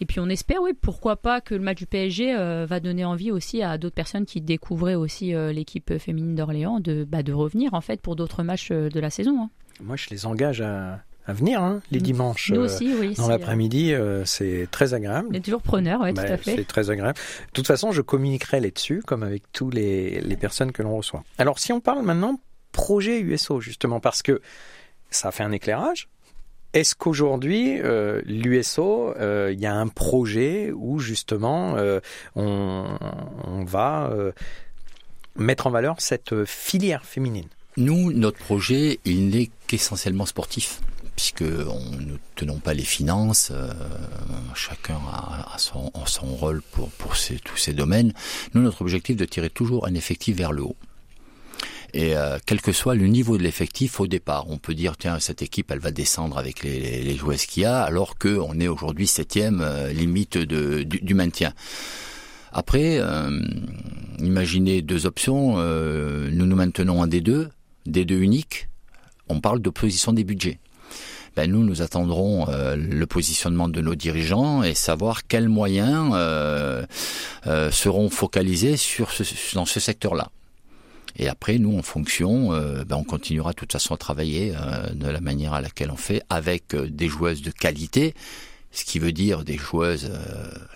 et 0.00 0.06
puis 0.06 0.20
on 0.20 0.28
espère, 0.28 0.60
oui, 0.62 0.72
pourquoi 0.80 1.16
pas 1.16 1.40
que 1.40 1.54
le 1.54 1.60
match 1.60 1.78
du 1.78 1.86
PSG 1.86 2.34
euh, 2.36 2.66
va 2.68 2.80
donner 2.80 3.04
envie 3.04 3.30
aussi 3.30 3.62
à 3.62 3.78
d'autres 3.78 3.94
personnes 3.94 4.26
qui 4.26 4.40
découvraient 4.68 4.94
aussi 4.96 5.34
euh, 5.34 5.50
l'équipe 5.50 5.96
féminine 5.98 6.34
d'Orléans 6.34 6.78
de, 6.80 7.04
bah, 7.04 7.22
de 7.22 7.32
revenir 7.32 7.72
en 7.72 7.80
fait 7.80 8.02
pour 8.02 8.16
d'autres 8.16 8.42
matchs 8.42 8.68
euh, 8.70 8.90
de 8.90 9.00
la 9.00 9.08
saison. 9.08 9.44
hein. 9.44 9.50
Moi, 9.80 9.96
je 9.96 10.10
les 10.10 10.26
engage 10.26 10.60
à, 10.60 11.00
à 11.26 11.32
venir 11.32 11.62
hein, 11.62 11.80
les 11.90 12.00
dimanches. 12.00 12.50
Nous 12.52 12.60
euh, 12.60 12.64
aussi, 12.66 12.92
oui. 13.00 13.14
dans 13.14 13.28
l'après-midi, 13.28 13.94
euh, 13.94 14.26
c'est 14.26 14.68
très 14.70 14.92
agréable. 14.92 15.34
Est 15.34 15.40
toujours 15.40 15.62
preneurs, 15.62 16.02
oui, 16.02 16.12
tout 16.12 16.20
Ouais, 16.20 16.30
à 16.32 16.36
fait. 16.36 16.56
C'est 16.56 16.66
très 16.66 16.90
agréable. 16.90 17.16
De 17.46 17.52
toute 17.54 17.66
façon, 17.66 17.92
je 17.92 18.02
communiquerai 18.02 18.60
là-dessus, 18.60 19.02
comme 19.06 19.22
avec 19.22 19.44
tous 19.52 19.70
les, 19.70 20.20
les 20.20 20.36
personnes 20.36 20.72
que 20.72 20.82
l'on 20.82 20.96
reçoit. 20.98 21.24
Alors, 21.38 21.58
si 21.58 21.72
on 21.72 21.80
parle 21.80 22.04
maintenant 22.04 22.38
projet 22.72 23.20
USO, 23.20 23.60
justement, 23.60 24.00
parce 24.00 24.22
que 24.22 24.42
ça 25.10 25.28
a 25.28 25.32
fait 25.32 25.44
un 25.44 25.52
éclairage. 25.52 26.08
Est-ce 26.74 26.94
qu'aujourd'hui, 26.94 27.80
euh, 27.80 28.20
l'USO, 28.26 29.14
euh, 29.16 29.50
il 29.52 29.58
y 29.58 29.66
a 29.66 29.74
un 29.74 29.88
projet 29.88 30.70
où 30.70 30.98
justement 30.98 31.76
euh, 31.76 32.00
on, 32.36 33.64
va 33.64 34.10
euh, 34.12 34.32
mettre 35.36 35.66
en 35.66 35.70
valeur 35.70 35.96
cette 36.00 36.44
filière 36.44 37.04
féminine? 37.04 37.48
Nous, 37.78 38.12
notre 38.12 38.38
projet, 38.38 39.00
il 39.04 39.28
n'est 39.28 39.50
qu'essentiellement 39.66 40.26
sportif, 40.26 40.80
puisque 41.16 41.42
on 41.42 41.96
ne 41.96 42.16
tenons 42.34 42.58
pas 42.58 42.74
les 42.74 42.82
finances, 42.82 43.50
euh, 43.50 43.72
chacun 44.54 44.98
a, 45.10 45.56
son, 45.56 45.90
rôle 46.36 46.60
pour, 46.72 46.90
tous 46.98 47.56
ces 47.56 47.72
domaines. 47.72 48.12
Nous, 48.52 48.60
notre 48.60 48.82
objectif 48.82 49.14
est 49.14 49.18
de 49.20 49.24
tirer 49.24 49.48
toujours 49.48 49.86
un 49.86 49.94
effectif 49.94 50.36
vers 50.36 50.52
le 50.52 50.64
haut. 50.64 50.76
Et 51.94 52.16
euh, 52.16 52.38
quel 52.44 52.60
que 52.60 52.72
soit 52.72 52.94
le 52.94 53.06
niveau 53.06 53.38
de 53.38 53.42
l'effectif 53.42 54.00
au 54.00 54.06
départ, 54.06 54.48
on 54.50 54.58
peut 54.58 54.74
dire 54.74 54.96
tiens 54.96 55.18
cette 55.20 55.42
équipe 55.42 55.70
elle 55.70 55.78
va 55.78 55.90
descendre 55.90 56.36
avec 56.38 56.62
les, 56.62 56.78
les, 56.78 57.02
les 57.02 57.36
qu'il 57.46 57.62
y 57.62 57.66
a, 57.66 57.82
alors 57.82 58.18
que 58.18 58.38
on 58.38 58.60
est 58.60 58.68
aujourd'hui 58.68 59.06
septième 59.06 59.60
euh, 59.62 59.92
limite 59.92 60.36
de, 60.36 60.82
du, 60.82 61.00
du 61.00 61.14
maintien. 61.14 61.54
Après, 62.52 62.98
euh, 62.98 63.40
imaginez 64.18 64.82
deux 64.82 65.06
options. 65.06 65.54
euh, 65.58 66.30
nous 66.32 66.46
nous 66.46 66.56
maintenons 66.56 67.00
en 67.00 67.06
D2, 67.06 67.48
D2 67.86 68.12
unique. 68.18 68.68
On 69.28 69.40
parle 69.40 69.60
d'opposition 69.60 70.12
des 70.12 70.24
budgets. 70.24 70.58
Ben 71.36 71.48
nous, 71.50 71.62
nous 71.62 71.82
attendrons 71.82 72.48
euh, 72.48 72.74
le 72.74 73.06
positionnement 73.06 73.68
de 73.68 73.80
nos 73.80 73.94
dirigeants 73.94 74.64
et 74.64 74.74
savoir 74.74 75.26
quels 75.26 75.48
moyens 75.48 76.10
euh, 76.14 76.84
euh, 77.46 77.70
seront 77.70 78.10
focalisés 78.10 78.76
sur 78.76 79.12
ce, 79.12 79.22
dans 79.54 79.66
ce 79.66 79.78
secteur-là. 79.78 80.30
Et 81.18 81.28
après, 81.28 81.58
nous, 81.58 81.76
en 81.76 81.82
fonction, 81.82 82.52
euh, 82.52 82.84
ben, 82.84 82.96
on 82.96 83.04
continuera 83.04 83.50
de 83.50 83.56
toute 83.56 83.72
façon 83.72 83.94
à 83.94 83.96
travailler 83.96 84.54
euh, 84.54 84.90
de 84.94 85.08
la 85.08 85.20
manière 85.20 85.52
à 85.52 85.60
laquelle 85.60 85.90
on 85.90 85.96
fait 85.96 86.22
avec 86.30 86.74
euh, 86.74 86.88
des 86.88 87.08
joueuses 87.08 87.42
de 87.42 87.50
qualité, 87.50 88.14
ce 88.70 88.84
qui 88.84 89.00
veut 89.00 89.12
dire 89.12 89.42
des 89.44 89.56
joueuses 89.56 90.12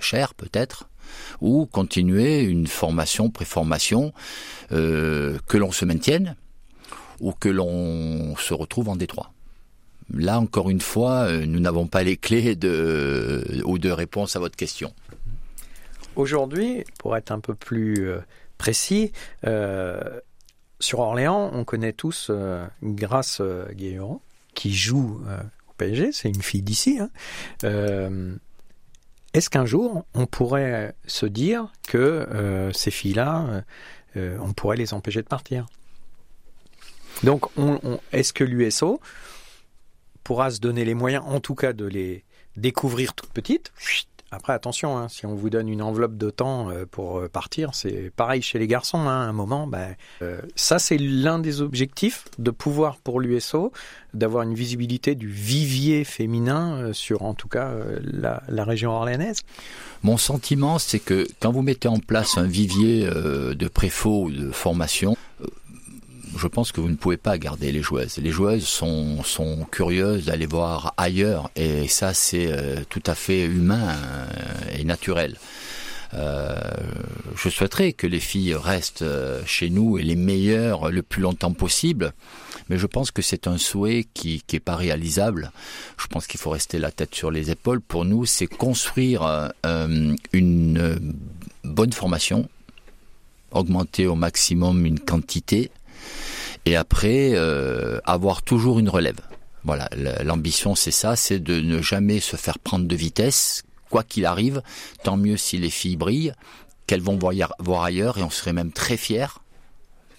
chères 0.00 0.34
peut-être, 0.34 0.88
ou 1.40 1.66
continuer 1.66 2.40
une 2.40 2.66
formation, 2.66 3.28
préformation, 3.28 4.14
que 4.70 5.56
l'on 5.58 5.72
se 5.72 5.84
maintienne 5.84 6.34
ou 7.20 7.32
que 7.32 7.50
l'on 7.50 8.34
se 8.36 8.54
retrouve 8.54 8.88
en 8.88 8.96
Détroit. 8.96 9.30
Là, 10.14 10.40
encore 10.40 10.70
une 10.70 10.80
fois, 10.80 11.30
nous 11.44 11.60
n'avons 11.60 11.86
pas 11.86 12.02
les 12.02 12.16
clés 12.16 12.56
de, 12.56 13.62
ou 13.66 13.78
de 13.78 13.90
réponse 13.90 14.36
à 14.36 14.38
votre 14.38 14.56
question. 14.56 14.94
Aujourd'hui, 16.16 16.84
pour 16.98 17.14
être 17.14 17.30
un 17.30 17.40
peu 17.40 17.54
plus 17.54 18.08
précis, 18.56 19.12
sur 20.82 20.98
Orléans, 21.00 21.50
on 21.54 21.64
connaît 21.64 21.92
tous 21.92 22.28
euh, 22.30 22.66
Grâce 22.82 23.40
euh, 23.40 23.66
qui 24.54 24.74
joue 24.74 25.22
euh, 25.28 25.38
au 25.68 25.72
PSG, 25.78 26.12
c'est 26.12 26.28
une 26.28 26.42
fille 26.42 26.62
d'ici. 26.62 26.98
hein. 27.00 27.10
Euh, 27.64 28.34
Est-ce 29.32 29.48
qu'un 29.48 29.64
jour, 29.64 30.04
on 30.14 30.26
pourrait 30.26 30.94
se 31.06 31.24
dire 31.26 31.72
que 31.88 32.70
ces 32.74 32.90
filles-là, 32.90 33.62
on 34.16 34.52
pourrait 34.52 34.76
les 34.76 34.92
empêcher 34.92 35.22
de 35.22 35.28
partir? 35.28 35.66
Donc, 37.22 37.46
on- 37.56 37.78
on- 37.82 38.00
est-ce 38.12 38.32
que 38.32 38.44
l'USO 38.44 39.00
pourra 40.24 40.50
se 40.50 40.60
donner 40.60 40.84
les 40.84 40.94
moyens, 40.94 41.24
en 41.26 41.40
tout 41.40 41.54
cas, 41.54 41.72
de 41.72 41.86
les 41.86 42.24
découvrir 42.56 43.14
toutes 43.14 43.30
petites? 43.32 43.72
Après, 44.34 44.54
attention, 44.54 44.96
hein, 44.96 45.08
si 45.10 45.26
on 45.26 45.34
vous 45.34 45.50
donne 45.50 45.68
une 45.68 45.82
enveloppe 45.82 46.16
de 46.16 46.30
temps 46.30 46.70
euh, 46.70 46.86
pour 46.90 47.18
euh, 47.18 47.28
partir, 47.28 47.74
c'est 47.74 48.10
pareil 48.16 48.40
chez 48.40 48.58
les 48.58 48.66
garçons. 48.66 49.00
hein, 49.00 49.26
à 49.26 49.28
un 49.28 49.32
moment, 49.32 49.66
ben, 49.66 49.94
euh, 50.22 50.40
ça 50.56 50.78
c'est 50.78 50.96
l'un 50.96 51.38
des 51.38 51.60
objectifs 51.60 52.24
de 52.38 52.50
pouvoir 52.50 52.96
pour 52.96 53.20
l'USO 53.20 53.72
d'avoir 54.14 54.44
une 54.44 54.54
visibilité 54.54 55.14
du 55.14 55.28
vivier 55.28 56.04
féminin 56.04 56.92
sur, 56.92 57.22
en 57.22 57.32
tout 57.32 57.48
cas, 57.48 57.72
la, 58.02 58.64
région 58.64 58.90
orléanaise. 58.90 59.40
Mon 60.02 60.18
sentiment, 60.18 60.78
c'est 60.78 60.98
que 60.98 61.26
quand 61.40 61.50
vous 61.50 61.62
mettez 61.62 61.88
en 61.88 61.98
place 61.98 62.36
un 62.36 62.46
vivier 62.46 63.06
de 63.06 63.68
préfaux 63.68 64.24
ou 64.24 64.30
de 64.30 64.50
formation, 64.50 65.16
je 66.42 66.48
pense 66.48 66.72
que 66.72 66.80
vous 66.80 66.88
ne 66.88 66.96
pouvez 66.96 67.16
pas 67.16 67.38
garder 67.38 67.70
les 67.70 67.82
joueuses. 67.82 68.16
Les 68.18 68.32
joueuses 68.32 68.66
sont, 68.66 69.64
curieuses 69.70 70.24
d'aller 70.24 70.46
voir 70.46 70.92
ailleurs 70.96 71.50
et 71.54 71.86
ça 71.86 72.14
c'est 72.14 72.48
euh, 72.50 72.82
tout 72.88 73.02
à 73.06 73.14
fait 73.14 73.44
humain 73.44 73.90
euh, 73.90 74.76
et 74.76 74.82
naturel. 74.82 75.36
Euh, 76.14 76.56
je 77.36 77.48
souhaiterais 77.48 77.92
que 77.92 78.08
les 78.08 78.18
filles 78.18 78.56
restent 78.56 79.04
chez 79.46 79.70
nous 79.70 79.98
et 79.98 80.02
les 80.02 80.16
meilleures 80.16 80.90
le 80.90 81.02
plus 81.02 81.22
longtemps 81.22 81.52
possible, 81.52 82.12
mais 82.68 82.76
je 82.76 82.88
pense 82.88 83.12
que 83.12 83.22
c'est 83.22 83.46
un 83.46 83.56
souhait 83.56 84.04
qui 84.12 84.42
qui 84.44 84.56
est 84.56 84.60
pas 84.60 84.76
réalisable. 84.76 85.52
Je 85.96 86.08
pense 86.08 86.26
qu'il 86.26 86.40
faut 86.40 86.50
rester 86.50 86.80
la 86.80 86.90
tête 86.90 87.14
sur 87.14 87.30
les 87.30 87.52
épaules. 87.52 87.80
Pour 87.80 88.04
nous, 88.04 88.26
c'est 88.26 88.48
construire 88.48 89.52
une 90.32 91.12
bonne 91.62 91.92
formation, 91.92 92.48
augmenter 93.52 94.06
au 94.06 94.16
maximum 94.16 94.84
une 94.84 94.98
quantité, 94.98 95.70
et 96.64 96.76
après 96.76 97.32
euh, 97.34 97.98
avoir 98.04 98.42
toujours 98.42 98.78
une 98.78 98.88
relève. 98.88 99.20
Voilà, 99.64 99.88
l'ambition 100.24 100.74
c'est 100.74 100.90
ça, 100.90 101.14
c'est 101.14 101.38
de 101.38 101.60
ne 101.60 101.80
jamais 101.80 102.20
se 102.20 102.36
faire 102.36 102.58
prendre 102.58 102.86
de 102.86 102.96
vitesse, 102.96 103.62
quoi 103.90 104.02
qu'il 104.02 104.26
arrive. 104.26 104.62
Tant 105.04 105.16
mieux 105.16 105.36
si 105.36 105.58
les 105.58 105.70
filles 105.70 105.96
brillent, 105.96 106.34
qu'elles 106.86 107.00
vont 107.00 107.18
voir, 107.18 107.84
ailleurs, 107.84 108.18
et 108.18 108.22
on 108.22 108.30
serait 108.30 108.52
même 108.52 108.72
très 108.72 108.96
fiers 108.96 109.38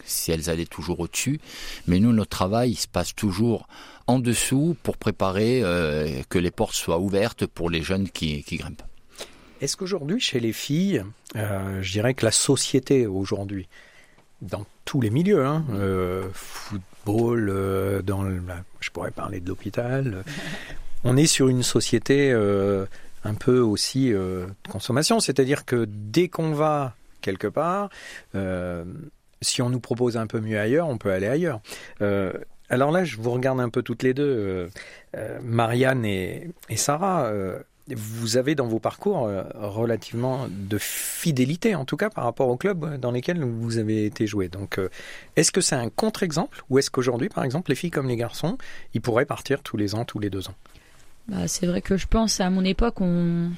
si 0.06 0.32
elles 0.32 0.50
allaient 0.50 0.66
toujours 0.66 1.00
au-dessus. 1.00 1.40
Mais 1.88 2.00
nous, 2.00 2.12
notre 2.12 2.30
travail, 2.30 2.72
il 2.72 2.76
se 2.76 2.90
passe 2.90 3.16
toujours 3.16 3.68
en 4.06 4.20
dessous 4.20 4.76
pour 4.84 4.98
préparer 4.98 5.62
euh, 5.64 6.22
que 6.28 6.38
les 6.40 6.52
portes 6.52 6.76
soient 6.76 7.00
ouvertes 7.00 7.46
pour 7.46 7.70
les 7.70 7.82
jeunes 7.82 8.10
qui, 8.10 8.44
qui 8.44 8.58
grimpent. 8.58 8.84
Est-ce 9.62 9.78
qu'aujourd'hui, 9.78 10.20
chez 10.20 10.42
les 10.42 10.52
filles, 10.52 11.04
euh, 11.38 11.82
je 11.82 11.92
dirais 11.94 12.14
que 12.14 12.26
la 12.26 12.34
société 12.34 13.08
aujourd'hui, 13.08 13.70
dans 14.44 14.66
tous 14.86 15.02
les 15.02 15.10
milieux, 15.10 15.46
hein, 15.46 15.66
euh, 15.72 16.28
football, 16.34 17.50
euh, 17.50 18.02
dans 18.02 18.24
le- 18.24 18.42
je 18.80 18.90
pourrais 18.92 19.12
parler 19.12 19.40
de 19.40 19.48
l'hôpital, 19.48 20.14
euh, 20.18 20.24
on 21.04 21.18
est 21.18 21.26
sur 21.26 21.48
une 21.48 21.64
société 21.64 22.32
euh, 22.32 22.86
un 23.24 23.34
peu 23.34 23.60
aussi 23.60 24.10
de 24.12 24.46
consommation, 24.70 25.20
c'est-à-dire 25.20 25.66
que 25.66 25.86
dès 25.88 26.28
qu'on 26.28 26.52
va 26.54 26.94
quelque 27.22 27.48
part, 27.48 27.90
si 29.42 29.62
on 29.62 29.70
nous 29.70 29.80
propose 29.80 30.18
un 30.18 30.28
peu 30.28 30.40
mieux 30.42 30.60
ailleurs, 30.60 30.88
on 30.90 30.98
peut 30.98 31.12
aller 31.12 31.28
ailleurs. 31.28 31.62
Alors 32.70 32.92
là, 32.92 33.04
je 33.06 33.16
vous 33.18 33.32
regarde 33.32 33.62
un 33.62 33.70
peu 33.70 33.82
toutes 33.82 34.04
les 34.04 34.14
deux, 34.14 34.70
Marianne 35.42 36.04
et, 36.06 36.50
et 36.70 36.76
Sarah. 36.78 37.32
Euh, 37.90 37.96
vous 37.96 38.38
avez 38.38 38.56
dans 38.56 38.68
vos 38.68 38.80
parcours 38.80 39.26
euh, 39.26 39.44
relativement 39.56 40.48
de 40.50 40.78
fidélité, 40.78 41.76
en 41.76 41.86
tout 41.86 41.98
cas 41.98 42.10
par 42.10 42.24
rapport 42.24 42.48
aux 42.50 42.58
clubs 42.58 42.98
dans 42.98 43.12
lesquels 43.12 43.44
vous 43.44 43.78
avez 43.78 44.06
été 44.06 44.28
joué. 44.28 44.50
Donc, 44.50 44.78
euh, 44.78 44.90
est-ce 45.36 45.52
que 45.52 45.62
c'est 45.62 45.76
un 45.76 45.90
contre-exemple 45.90 46.64
ou 46.70 46.80
est-ce 46.80 46.90
qu'aujourd'hui, 46.90 47.30
par 47.30 47.44
exemple, 47.44 47.72
les 47.72 47.76
filles 47.76 47.92
comme 47.92 48.08
les 48.08 48.18
garçons, 48.18 48.58
ils 48.94 49.02
pourraient 49.02 49.26
partir 49.26 49.62
tous 49.62 49.78
les 49.78 49.96
ans, 49.96 50.06
tous 50.06 50.20
les 50.20 50.30
deux 50.30 50.48
ans? 50.48 50.56
Bah, 51.28 51.48
c'est 51.48 51.68
vrai 51.68 51.82
que 51.82 51.96
je 51.96 52.06
pense 52.06 52.42
à 52.42 52.50
mon 52.50 52.66
époque, 52.66 53.00
on. 53.00 53.52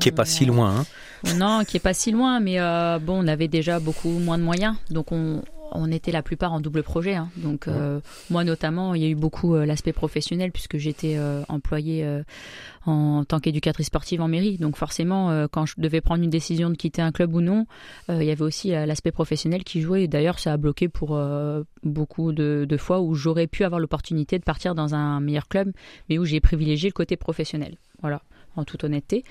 Qui 0.00 0.08
est 0.08 0.12
pas 0.12 0.24
si 0.24 0.44
loin, 0.44 0.80
hein. 0.80 1.34
Non, 1.36 1.62
qui 1.64 1.76
est 1.76 1.80
pas 1.80 1.94
si 1.94 2.10
loin, 2.10 2.40
mais 2.40 2.58
euh, 2.58 2.98
bon, 2.98 3.24
on 3.24 3.28
avait 3.28 3.46
déjà 3.46 3.78
beaucoup 3.78 4.10
moins 4.10 4.38
de 4.38 4.42
moyens, 4.42 4.74
donc 4.90 5.12
on, 5.12 5.40
on 5.72 5.90
était 5.90 6.12
la 6.12 6.22
plupart 6.22 6.52
en 6.52 6.60
double 6.60 6.82
projet. 6.82 7.14
Hein. 7.14 7.28
Donc 7.36 7.68
euh, 7.68 8.00
moi 8.30 8.44
notamment, 8.44 8.94
il 8.94 9.02
y 9.02 9.04
a 9.04 9.08
eu 9.08 9.14
beaucoup 9.14 9.54
euh, 9.54 9.66
l'aspect 9.66 9.92
professionnel 9.92 10.52
puisque 10.52 10.76
j'étais 10.76 11.16
euh, 11.16 11.42
employée 11.48 12.06
en 12.84 13.24
tant 13.24 13.40
qu'éducatrice 13.40 13.86
sportive 13.86 14.20
en 14.20 14.28
mairie. 14.28 14.58
Donc 14.58 14.76
forcément, 14.76 15.46
quand 15.48 15.66
je 15.66 15.74
devais 15.78 16.00
prendre 16.00 16.22
une 16.22 16.30
décision 16.30 16.70
de 16.70 16.76
quitter 16.76 17.02
un 17.02 17.10
club 17.10 17.34
ou 17.34 17.40
non, 17.40 17.66
il 18.08 18.22
y 18.22 18.30
avait 18.30 18.42
aussi 18.42 18.70
l'aspect 18.70 19.10
professionnel 19.10 19.64
qui 19.64 19.80
jouait. 19.80 20.06
D'ailleurs, 20.06 20.38
ça 20.38 20.52
a 20.52 20.56
bloqué 20.56 20.88
pour 20.88 21.18
beaucoup 21.82 22.32
de, 22.32 22.64
de, 22.68 22.76
fois 22.76 23.00
où 23.00 23.14
j'aurais 23.14 23.48
pu 23.48 23.64
avoir 23.64 23.80
l'opportunité 23.80 24.38
de 24.38 24.44
partir 24.44 24.76
dans 24.76 24.94
un 24.94 25.20
meilleur 25.20 25.48
club, 25.48 25.72
mais 26.08 26.18
où 26.18 26.24
j'ai 26.24 26.40
privilégié 26.40 26.88
le 26.88 26.94
côté 26.94 27.16
professionnel. 27.16 27.76
Voilà 28.02 28.22
en 28.56 28.64
toute 28.64 28.84
honnêteté. 28.84 29.24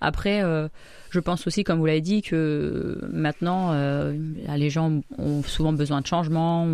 Après, 0.00 0.42
euh, 0.42 0.68
je 1.10 1.20
pense 1.20 1.46
aussi, 1.46 1.64
comme 1.64 1.78
vous 1.78 1.86
l'avez 1.86 2.00
dit, 2.00 2.22
que 2.22 3.00
maintenant, 3.10 3.72
euh, 3.72 4.16
les 4.56 4.70
gens 4.70 5.00
ont 5.16 5.42
souvent 5.42 5.72
besoin 5.72 6.00
de 6.00 6.06
changement, 6.06 6.64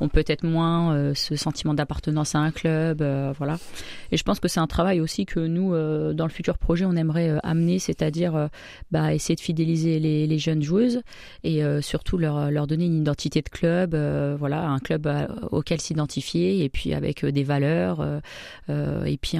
ont, 0.00 0.08
peut-être 0.08 0.42
moins 0.42 0.94
euh, 0.94 1.14
ce 1.14 1.36
sentiment 1.36 1.74
d'appartenance 1.74 2.34
à 2.34 2.38
un 2.38 2.50
club, 2.50 3.04
voilà. 3.36 3.58
Et 4.10 4.16
je 4.16 4.22
pense 4.22 4.40
que 4.40 4.48
c'est 4.48 4.60
un 4.60 4.66
travail 4.66 5.00
aussi 5.00 5.26
que 5.26 5.40
nous, 5.40 5.72
dans 6.14 6.24
le 6.24 6.30
futur 6.30 6.56
projet, 6.58 6.84
on 6.84 6.96
aimerait 6.96 7.38
amener, 7.42 7.78
c'est-à-dire 7.78 8.48
bah, 8.90 9.14
essayer 9.14 9.36
de 9.36 9.40
fidéliser 9.40 9.98
les, 9.98 10.38
jeunes 10.38 10.62
joueuses 10.62 11.02
et 11.42 11.62
surtout 11.82 12.16
leur, 12.16 12.50
leur 12.50 12.66
donner 12.66 12.86
une 12.86 13.00
identité 13.00 13.42
de 13.42 13.48
club, 13.48 13.94
voilà, 14.38 14.68
un 14.68 14.78
club 14.78 15.08
auquel 15.50 15.80
s'identifier 15.80 16.64
et 16.64 16.68
puis 16.68 16.94
avec 16.94 17.24
des 17.24 17.44
valeurs 17.44 18.06
et 18.68 19.18
puis 19.20 19.38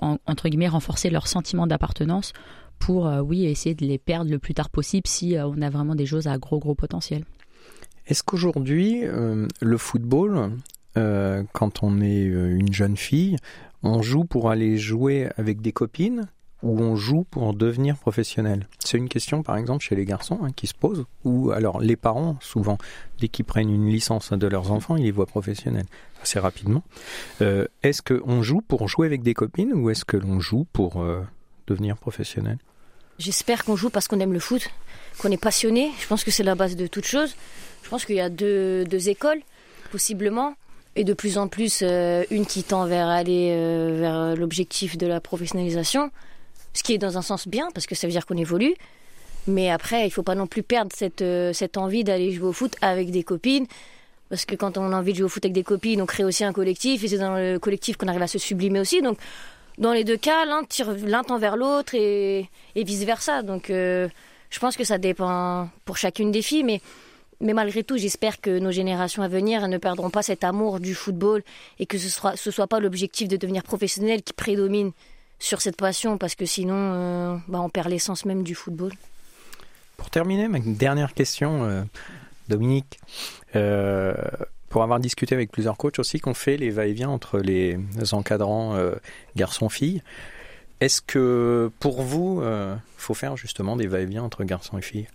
entre 0.00 0.48
guillemets 0.48 0.68
renforcer 0.68 1.10
leur 1.10 1.17
leur 1.18 1.26
sentiment 1.26 1.66
d'appartenance 1.66 2.32
pour, 2.78 3.08
euh, 3.08 3.20
oui, 3.20 3.46
essayer 3.46 3.74
de 3.74 3.84
les 3.84 3.98
perdre 3.98 4.30
le 4.30 4.38
plus 4.38 4.54
tard 4.54 4.70
possible 4.70 5.08
si 5.08 5.36
euh, 5.36 5.48
on 5.48 5.60
a 5.62 5.68
vraiment 5.68 5.96
des 5.96 6.06
choses 6.06 6.28
à 6.28 6.38
gros, 6.38 6.60
gros 6.60 6.76
potentiel. 6.76 7.24
Est-ce 8.06 8.22
qu'aujourd'hui, 8.22 9.00
euh, 9.02 9.48
le 9.60 9.78
football, 9.78 10.52
quand 11.52 11.84
on 11.84 12.00
est 12.00 12.24
une 12.24 12.72
jeune 12.72 12.96
fille, 12.96 13.36
on 13.84 14.02
joue 14.02 14.24
pour 14.24 14.50
aller 14.50 14.78
jouer 14.78 15.28
avec 15.36 15.60
des 15.60 15.70
copines? 15.70 16.26
Ou 16.62 16.80
on 16.80 16.96
joue 16.96 17.24
pour 17.24 17.54
devenir 17.54 17.96
professionnel 17.96 18.66
C'est 18.84 18.98
une 18.98 19.08
question, 19.08 19.42
par 19.42 19.56
exemple, 19.56 19.84
chez 19.84 19.94
les 19.94 20.04
garçons 20.04 20.40
hein, 20.42 20.50
qui 20.54 20.66
se 20.66 20.74
pose. 20.74 21.04
Ou 21.24 21.52
alors, 21.52 21.80
les 21.80 21.96
parents, 21.96 22.36
souvent, 22.40 22.78
dès 23.20 23.28
qu'ils 23.28 23.44
prennent 23.44 23.70
une 23.70 23.88
licence 23.88 24.32
de 24.32 24.46
leurs 24.46 24.72
enfants, 24.72 24.96
ils 24.96 25.04
les 25.04 25.10
voient 25.12 25.26
professionnels 25.26 25.86
assez 26.22 26.40
rapidement. 26.40 26.82
Euh, 27.42 27.66
est-ce 27.82 28.02
qu'on 28.02 28.42
joue 28.42 28.60
pour 28.60 28.88
jouer 28.88 29.06
avec 29.06 29.22
des 29.22 29.34
copines 29.34 29.72
ou 29.72 29.90
est-ce 29.90 30.04
que 30.04 30.16
l'on 30.16 30.40
joue 30.40 30.66
pour 30.72 31.00
euh, 31.00 31.22
devenir 31.68 31.96
professionnel? 31.96 32.58
J'espère 33.18 33.64
qu'on 33.64 33.76
joue 33.76 33.90
parce 33.90 34.08
qu'on 34.08 34.20
aime 34.20 34.32
le 34.32 34.40
foot, 34.40 34.68
qu'on 35.18 35.30
est 35.30 35.42
passionné. 35.42 35.90
Je 36.00 36.06
pense 36.08 36.24
que 36.24 36.30
c'est 36.30 36.44
la 36.44 36.54
base 36.56 36.74
de 36.74 36.86
toute 36.88 37.04
chose. 37.04 37.36
Je 37.84 37.88
pense 37.88 38.04
qu'il 38.04 38.16
y 38.16 38.20
a 38.20 38.30
deux, 38.30 38.84
deux 38.84 39.08
écoles, 39.08 39.40
possiblement 39.92 40.54
et 40.96 41.04
de 41.04 41.14
plus 41.14 41.38
en 41.38 41.46
plus 41.46 41.80
euh, 41.82 42.24
une 42.30 42.46
qui 42.46 42.64
tend 42.64 42.84
vers 42.86 43.06
aller 43.06 43.50
vers 44.00 44.34
l'objectif 44.34 44.98
de 44.98 45.06
la 45.06 45.20
professionnalisation 45.20 46.10
ce 46.74 46.82
qui 46.82 46.94
est 46.94 46.98
dans 46.98 47.18
un 47.18 47.22
sens 47.22 47.48
bien, 47.48 47.68
parce 47.74 47.86
que 47.86 47.94
ça 47.94 48.06
veut 48.06 48.12
dire 48.12 48.26
qu'on 48.26 48.36
évolue. 48.36 48.74
Mais 49.46 49.70
après, 49.70 50.06
il 50.06 50.10
faut 50.10 50.22
pas 50.22 50.34
non 50.34 50.46
plus 50.46 50.62
perdre 50.62 50.90
cette, 50.94 51.22
euh, 51.22 51.52
cette 51.52 51.76
envie 51.76 52.04
d'aller 52.04 52.32
jouer 52.32 52.48
au 52.48 52.52
foot 52.52 52.76
avec 52.82 53.10
des 53.10 53.24
copines. 53.24 53.66
Parce 54.28 54.44
que 54.44 54.54
quand 54.54 54.76
on 54.76 54.92
a 54.92 54.96
envie 54.96 55.12
de 55.12 55.18
jouer 55.18 55.24
au 55.24 55.30
foot 55.30 55.44
avec 55.44 55.54
des 55.54 55.62
copines, 55.62 56.02
on 56.02 56.06
crée 56.06 56.24
aussi 56.24 56.44
un 56.44 56.52
collectif. 56.52 57.02
Et 57.02 57.08
c'est 57.08 57.18
dans 57.18 57.34
le 57.34 57.58
collectif 57.58 57.96
qu'on 57.96 58.08
arrive 58.08 58.22
à 58.22 58.26
se 58.26 58.38
sublimer 58.38 58.78
aussi. 58.78 59.00
Donc, 59.00 59.18
dans 59.78 59.92
les 59.92 60.04
deux 60.04 60.18
cas, 60.18 60.44
l'un 60.44 60.64
tire 60.64 60.92
l'un 60.92 61.22
tend 61.24 61.38
vers 61.38 61.56
l'autre 61.56 61.94
et, 61.94 62.50
et 62.74 62.84
vice-versa. 62.84 63.42
Donc, 63.42 63.70
euh, 63.70 64.08
je 64.50 64.58
pense 64.58 64.76
que 64.76 64.84
ça 64.84 64.98
dépend 64.98 65.70
pour 65.86 65.96
chacune 65.96 66.30
des 66.30 66.42
filles. 66.42 66.64
Mais, 66.64 66.82
mais 67.40 67.54
malgré 67.54 67.84
tout, 67.84 67.96
j'espère 67.96 68.42
que 68.42 68.58
nos 68.58 68.70
générations 68.70 69.22
à 69.22 69.28
venir 69.28 69.66
ne 69.66 69.78
perdront 69.78 70.10
pas 70.10 70.22
cet 70.22 70.44
amour 70.44 70.78
du 70.78 70.94
football 70.94 71.42
et 71.78 71.86
que 71.86 71.96
ce 71.96 72.04
ne 72.04 72.10
soit, 72.10 72.36
ce 72.36 72.50
soit 72.50 72.66
pas 72.66 72.80
l'objectif 72.80 73.28
de 73.28 73.38
devenir 73.38 73.62
professionnel 73.62 74.22
qui 74.22 74.34
prédomine 74.34 74.92
sur 75.38 75.60
cette 75.60 75.76
passion 75.76 76.18
parce 76.18 76.34
que 76.34 76.46
sinon 76.46 76.74
euh, 76.76 77.36
bah, 77.48 77.60
on 77.60 77.68
perd 77.68 77.88
l'essence 77.88 78.24
même 78.24 78.42
du 78.42 78.54
football. 78.54 78.92
Pour 79.96 80.10
terminer, 80.10 80.48
ma 80.48 80.60
dernière 80.60 81.14
question, 81.14 81.64
euh, 81.64 81.82
Dominique. 82.48 83.00
Euh, 83.56 84.14
pour 84.68 84.82
avoir 84.82 85.00
discuté 85.00 85.34
avec 85.34 85.50
plusieurs 85.50 85.76
coachs 85.76 85.98
aussi, 85.98 86.20
qu'on 86.20 86.34
fait 86.34 86.56
les 86.56 86.70
va-et-vient 86.70 87.08
entre 87.08 87.38
les 87.38 87.78
encadrants 88.12 88.78
garçons-filles. 89.34 90.02
Est-ce 90.80 91.00
que 91.00 91.72
pour 91.80 92.02
vous, 92.02 92.42
il 92.42 92.78
faut 92.98 93.14
faire 93.14 93.38
justement 93.38 93.76
des 93.76 93.86
va-et-vient 93.86 94.22
entre 94.22 94.44
garçons 94.44 94.76
et 94.76 94.82
filles? 94.82 95.08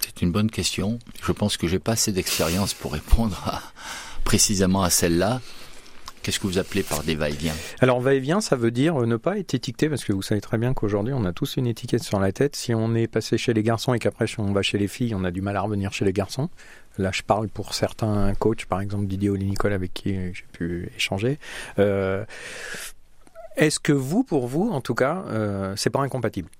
C'est 0.00 0.22
une 0.22 0.32
bonne 0.32 0.50
question. 0.50 0.98
Je 1.22 1.32
pense 1.32 1.58
que 1.58 1.66
j'ai 1.66 1.78
pas 1.78 1.92
assez 1.92 2.12
d'expérience 2.12 2.72
pour 2.72 2.94
répondre 2.94 3.60
précisément 4.24 4.82
à 4.82 4.88
celle-là. 4.88 5.42
Qu'est-ce 6.28 6.40
que 6.40 6.46
vous 6.46 6.58
appelez 6.58 6.82
par 6.82 7.04
des 7.04 7.14
va-et-vient? 7.14 7.54
Alors 7.80 8.02
va-et-vient, 8.02 8.42
ça 8.42 8.54
veut 8.54 8.70
dire 8.70 8.94
ne 9.06 9.16
pas 9.16 9.38
être 9.38 9.54
étiqueté, 9.54 9.88
parce 9.88 10.04
que 10.04 10.12
vous 10.12 10.20
savez 10.20 10.42
très 10.42 10.58
bien 10.58 10.74
qu'aujourd'hui, 10.74 11.14
on 11.14 11.24
a 11.24 11.32
tous 11.32 11.56
une 11.56 11.66
étiquette 11.66 12.02
sur 12.02 12.20
la 12.20 12.32
tête. 12.32 12.54
Si 12.54 12.74
on 12.74 12.94
est 12.94 13.06
passé 13.06 13.38
chez 13.38 13.54
les 13.54 13.62
garçons 13.62 13.94
et 13.94 13.98
qu'après 13.98 14.26
on 14.36 14.52
va 14.52 14.60
chez 14.60 14.76
les 14.76 14.88
filles, 14.88 15.14
on 15.14 15.24
a 15.24 15.30
du 15.30 15.40
mal 15.40 15.56
à 15.56 15.62
revenir 15.62 15.90
chez 15.94 16.04
les 16.04 16.12
garçons. 16.12 16.50
Là, 16.98 17.12
je 17.14 17.22
parle 17.22 17.48
pour 17.48 17.72
certains 17.72 18.34
coachs, 18.34 18.66
par 18.66 18.82
exemple 18.82 19.06
Didier 19.06 19.30
Oli-Nicole, 19.30 19.72
avec 19.72 19.94
qui 19.94 20.10
j'ai 20.12 20.44
pu 20.52 20.90
échanger. 20.98 21.38
Euh, 21.78 22.26
est-ce 23.56 23.80
que 23.80 23.94
vous, 23.94 24.22
pour 24.22 24.48
vous, 24.48 24.68
en 24.70 24.82
tout 24.82 24.94
cas, 24.94 25.24
euh, 25.28 25.72
c'est 25.76 25.88
pas 25.88 26.00
incompatible 26.00 26.50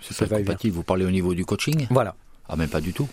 C'est 0.00 0.26
pas 0.26 0.36
incompatible. 0.36 0.74
Vous 0.74 0.84
parlez 0.84 1.04
au 1.04 1.10
niveau 1.10 1.34
du 1.34 1.44
coaching? 1.44 1.86
Voilà. 1.90 2.14
Ah, 2.48 2.56
même 2.56 2.70
pas 2.70 2.80
du 2.80 2.94
tout. 2.94 3.10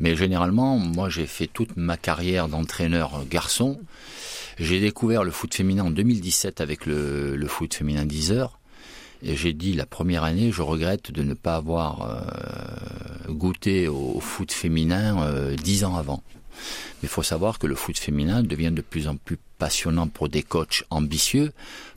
Mais 0.00 0.16
généralement, 0.16 0.76
moi, 0.76 1.08
j'ai 1.08 1.26
fait 1.26 1.46
toute 1.46 1.76
ma 1.76 1.96
carrière 1.96 2.48
d'entraîneur 2.48 3.24
garçon. 3.30 3.78
J'ai 4.58 4.80
découvert 4.80 5.24
le 5.24 5.30
foot 5.30 5.54
féminin 5.54 5.84
en 5.84 5.90
2017 5.90 6.60
avec 6.60 6.86
le, 6.86 7.46
foot 7.48 7.74
féminin 7.74 8.04
10 8.04 8.32
heures. 8.32 8.58
Et 9.24 9.36
j'ai 9.36 9.52
dit 9.52 9.72
la 9.74 9.86
première 9.86 10.24
année, 10.24 10.50
je 10.50 10.62
regrette 10.62 11.12
de 11.12 11.22
ne 11.22 11.34
pas 11.34 11.56
avoir 11.56 12.02
euh, 12.02 13.32
goûté 13.32 13.86
au, 13.88 14.18
foot 14.20 14.50
féminin 14.50 15.22
euh, 15.22 15.56
ans 15.84 15.96
avant. 15.96 16.22
Mais 17.02 17.04
il 17.04 17.08
faut 17.08 17.22
savoir 17.22 17.58
que 17.58 17.66
le 17.66 17.74
foot 17.74 17.98
féminin 17.98 18.42
devient 18.42 18.72
de 18.72 18.82
plus 18.82 19.08
en 19.08 19.16
plus 19.16 19.38
passionnant 19.58 20.08
pour 20.08 20.28
des 20.28 20.42
coachs 20.42 20.84
ambitieux 20.90 21.52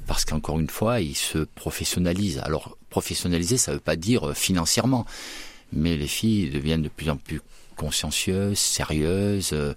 parce 0.06 0.24
qu'encore 0.24 0.60
une 0.60 0.70
fois, 0.70 1.02
il 1.02 1.16
se 1.16 1.40
professionnalise. 1.40 2.40
Alors, 2.40 2.78
professionnaliser, 2.90 3.58
ça 3.58 3.72
ne 3.72 3.78
veut 3.78 3.82
pas 3.82 3.96
dire 3.96 4.30
euh, 4.30 4.34
financièrement, 4.34 5.06
mais 5.74 5.98
les 5.98 6.08
filles 6.08 6.50
deviennent 6.50 6.84
de 6.84 6.90
plus 6.90 7.10
en 7.10 7.18
plus 7.18 7.42
consciencieuses, 7.76 8.58
sérieuses, 8.58 9.52
euh, 9.54 9.74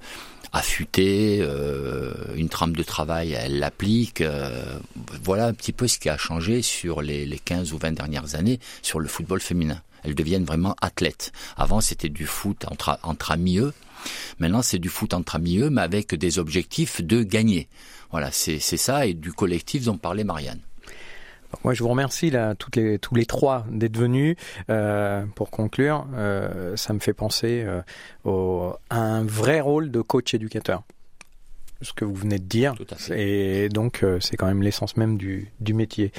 affûtée, 0.52 1.38
euh, 1.40 2.12
une 2.36 2.48
trame 2.48 2.74
de 2.74 2.82
travail, 2.82 3.32
elle 3.32 3.58
l'applique. 3.58 4.20
Euh, 4.20 4.78
voilà 5.22 5.46
un 5.46 5.54
petit 5.54 5.72
peu 5.72 5.88
ce 5.88 5.98
qui 5.98 6.08
a 6.08 6.16
changé 6.16 6.62
sur 6.62 7.02
les, 7.02 7.26
les 7.26 7.38
15 7.38 7.72
ou 7.72 7.78
20 7.78 7.92
dernières 7.92 8.34
années 8.34 8.60
sur 8.82 9.00
le 9.00 9.08
football 9.08 9.40
féminin. 9.40 9.80
Elles 10.04 10.14
deviennent 10.14 10.44
vraiment 10.44 10.76
athlètes. 10.80 11.32
Avant, 11.56 11.80
c'était 11.80 12.08
du 12.08 12.26
foot 12.26 12.64
entre, 12.70 12.98
entre 13.02 13.32
amis 13.32 13.58
eux. 13.58 13.72
Maintenant, 14.38 14.62
c'est 14.62 14.78
du 14.78 14.88
foot 14.88 15.12
entre 15.12 15.36
amis 15.36 15.58
eux, 15.58 15.70
mais 15.70 15.82
avec 15.82 16.14
des 16.14 16.38
objectifs 16.38 17.02
de 17.02 17.22
gagner. 17.22 17.68
Voilà, 18.10 18.30
c'est 18.32 18.58
ça, 18.60 19.06
et 19.06 19.12
du 19.12 19.32
collectif 19.32 19.84
dont 19.84 19.98
parlait 19.98 20.24
Marianne. 20.24 20.60
Moi, 21.64 21.74
je 21.74 21.82
vous 21.82 21.88
remercie 21.88 22.30
là, 22.30 22.54
toutes 22.54 22.76
les, 22.76 22.98
tous 22.98 23.14
les 23.14 23.26
trois 23.26 23.64
d'être 23.70 23.96
venus. 23.96 24.36
Euh, 24.70 25.24
pour 25.34 25.50
conclure, 25.50 26.06
euh, 26.14 26.76
ça 26.76 26.92
me 26.92 26.98
fait 26.98 27.14
penser 27.14 27.64
euh, 27.66 27.80
au, 28.24 28.74
à 28.90 28.98
un 29.00 29.24
vrai 29.24 29.60
rôle 29.60 29.90
de 29.90 30.00
coach 30.00 30.34
éducateur. 30.34 30.82
Ce 31.80 31.92
que 31.92 32.04
vous 32.04 32.14
venez 32.14 32.38
de 32.38 32.44
dire. 32.44 32.74
Et 33.14 33.68
donc, 33.68 34.02
euh, 34.02 34.18
c'est 34.20 34.36
quand 34.36 34.46
même 34.46 34.62
l'essence 34.62 34.96
même 34.96 35.16
du, 35.16 35.50
du 35.60 35.74
métier. 35.74 36.12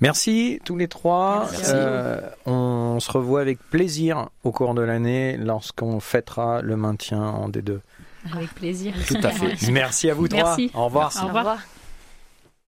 Merci 0.00 0.60
tous 0.64 0.76
les 0.76 0.88
trois. 0.88 1.48
Euh, 1.68 2.20
on 2.46 3.00
se 3.00 3.10
revoit 3.10 3.40
avec 3.40 3.58
plaisir 3.70 4.28
au 4.44 4.50
cours 4.52 4.74
de 4.74 4.82
l'année 4.82 5.36
lorsqu'on 5.36 6.00
fêtera 6.00 6.62
le 6.62 6.76
maintien 6.76 7.22
en 7.22 7.48
D2. 7.48 7.80
Avec 8.34 8.54
plaisir. 8.54 8.94
Tout 9.06 9.16
à 9.22 9.30
fait. 9.30 9.70
Merci 9.70 10.10
à 10.10 10.14
vous 10.14 10.28
trois. 10.28 10.42
Merci. 10.56 10.70
Au 10.74 10.84
revoir. 10.86 11.12
Au 11.22 11.26
revoir. 11.26 11.58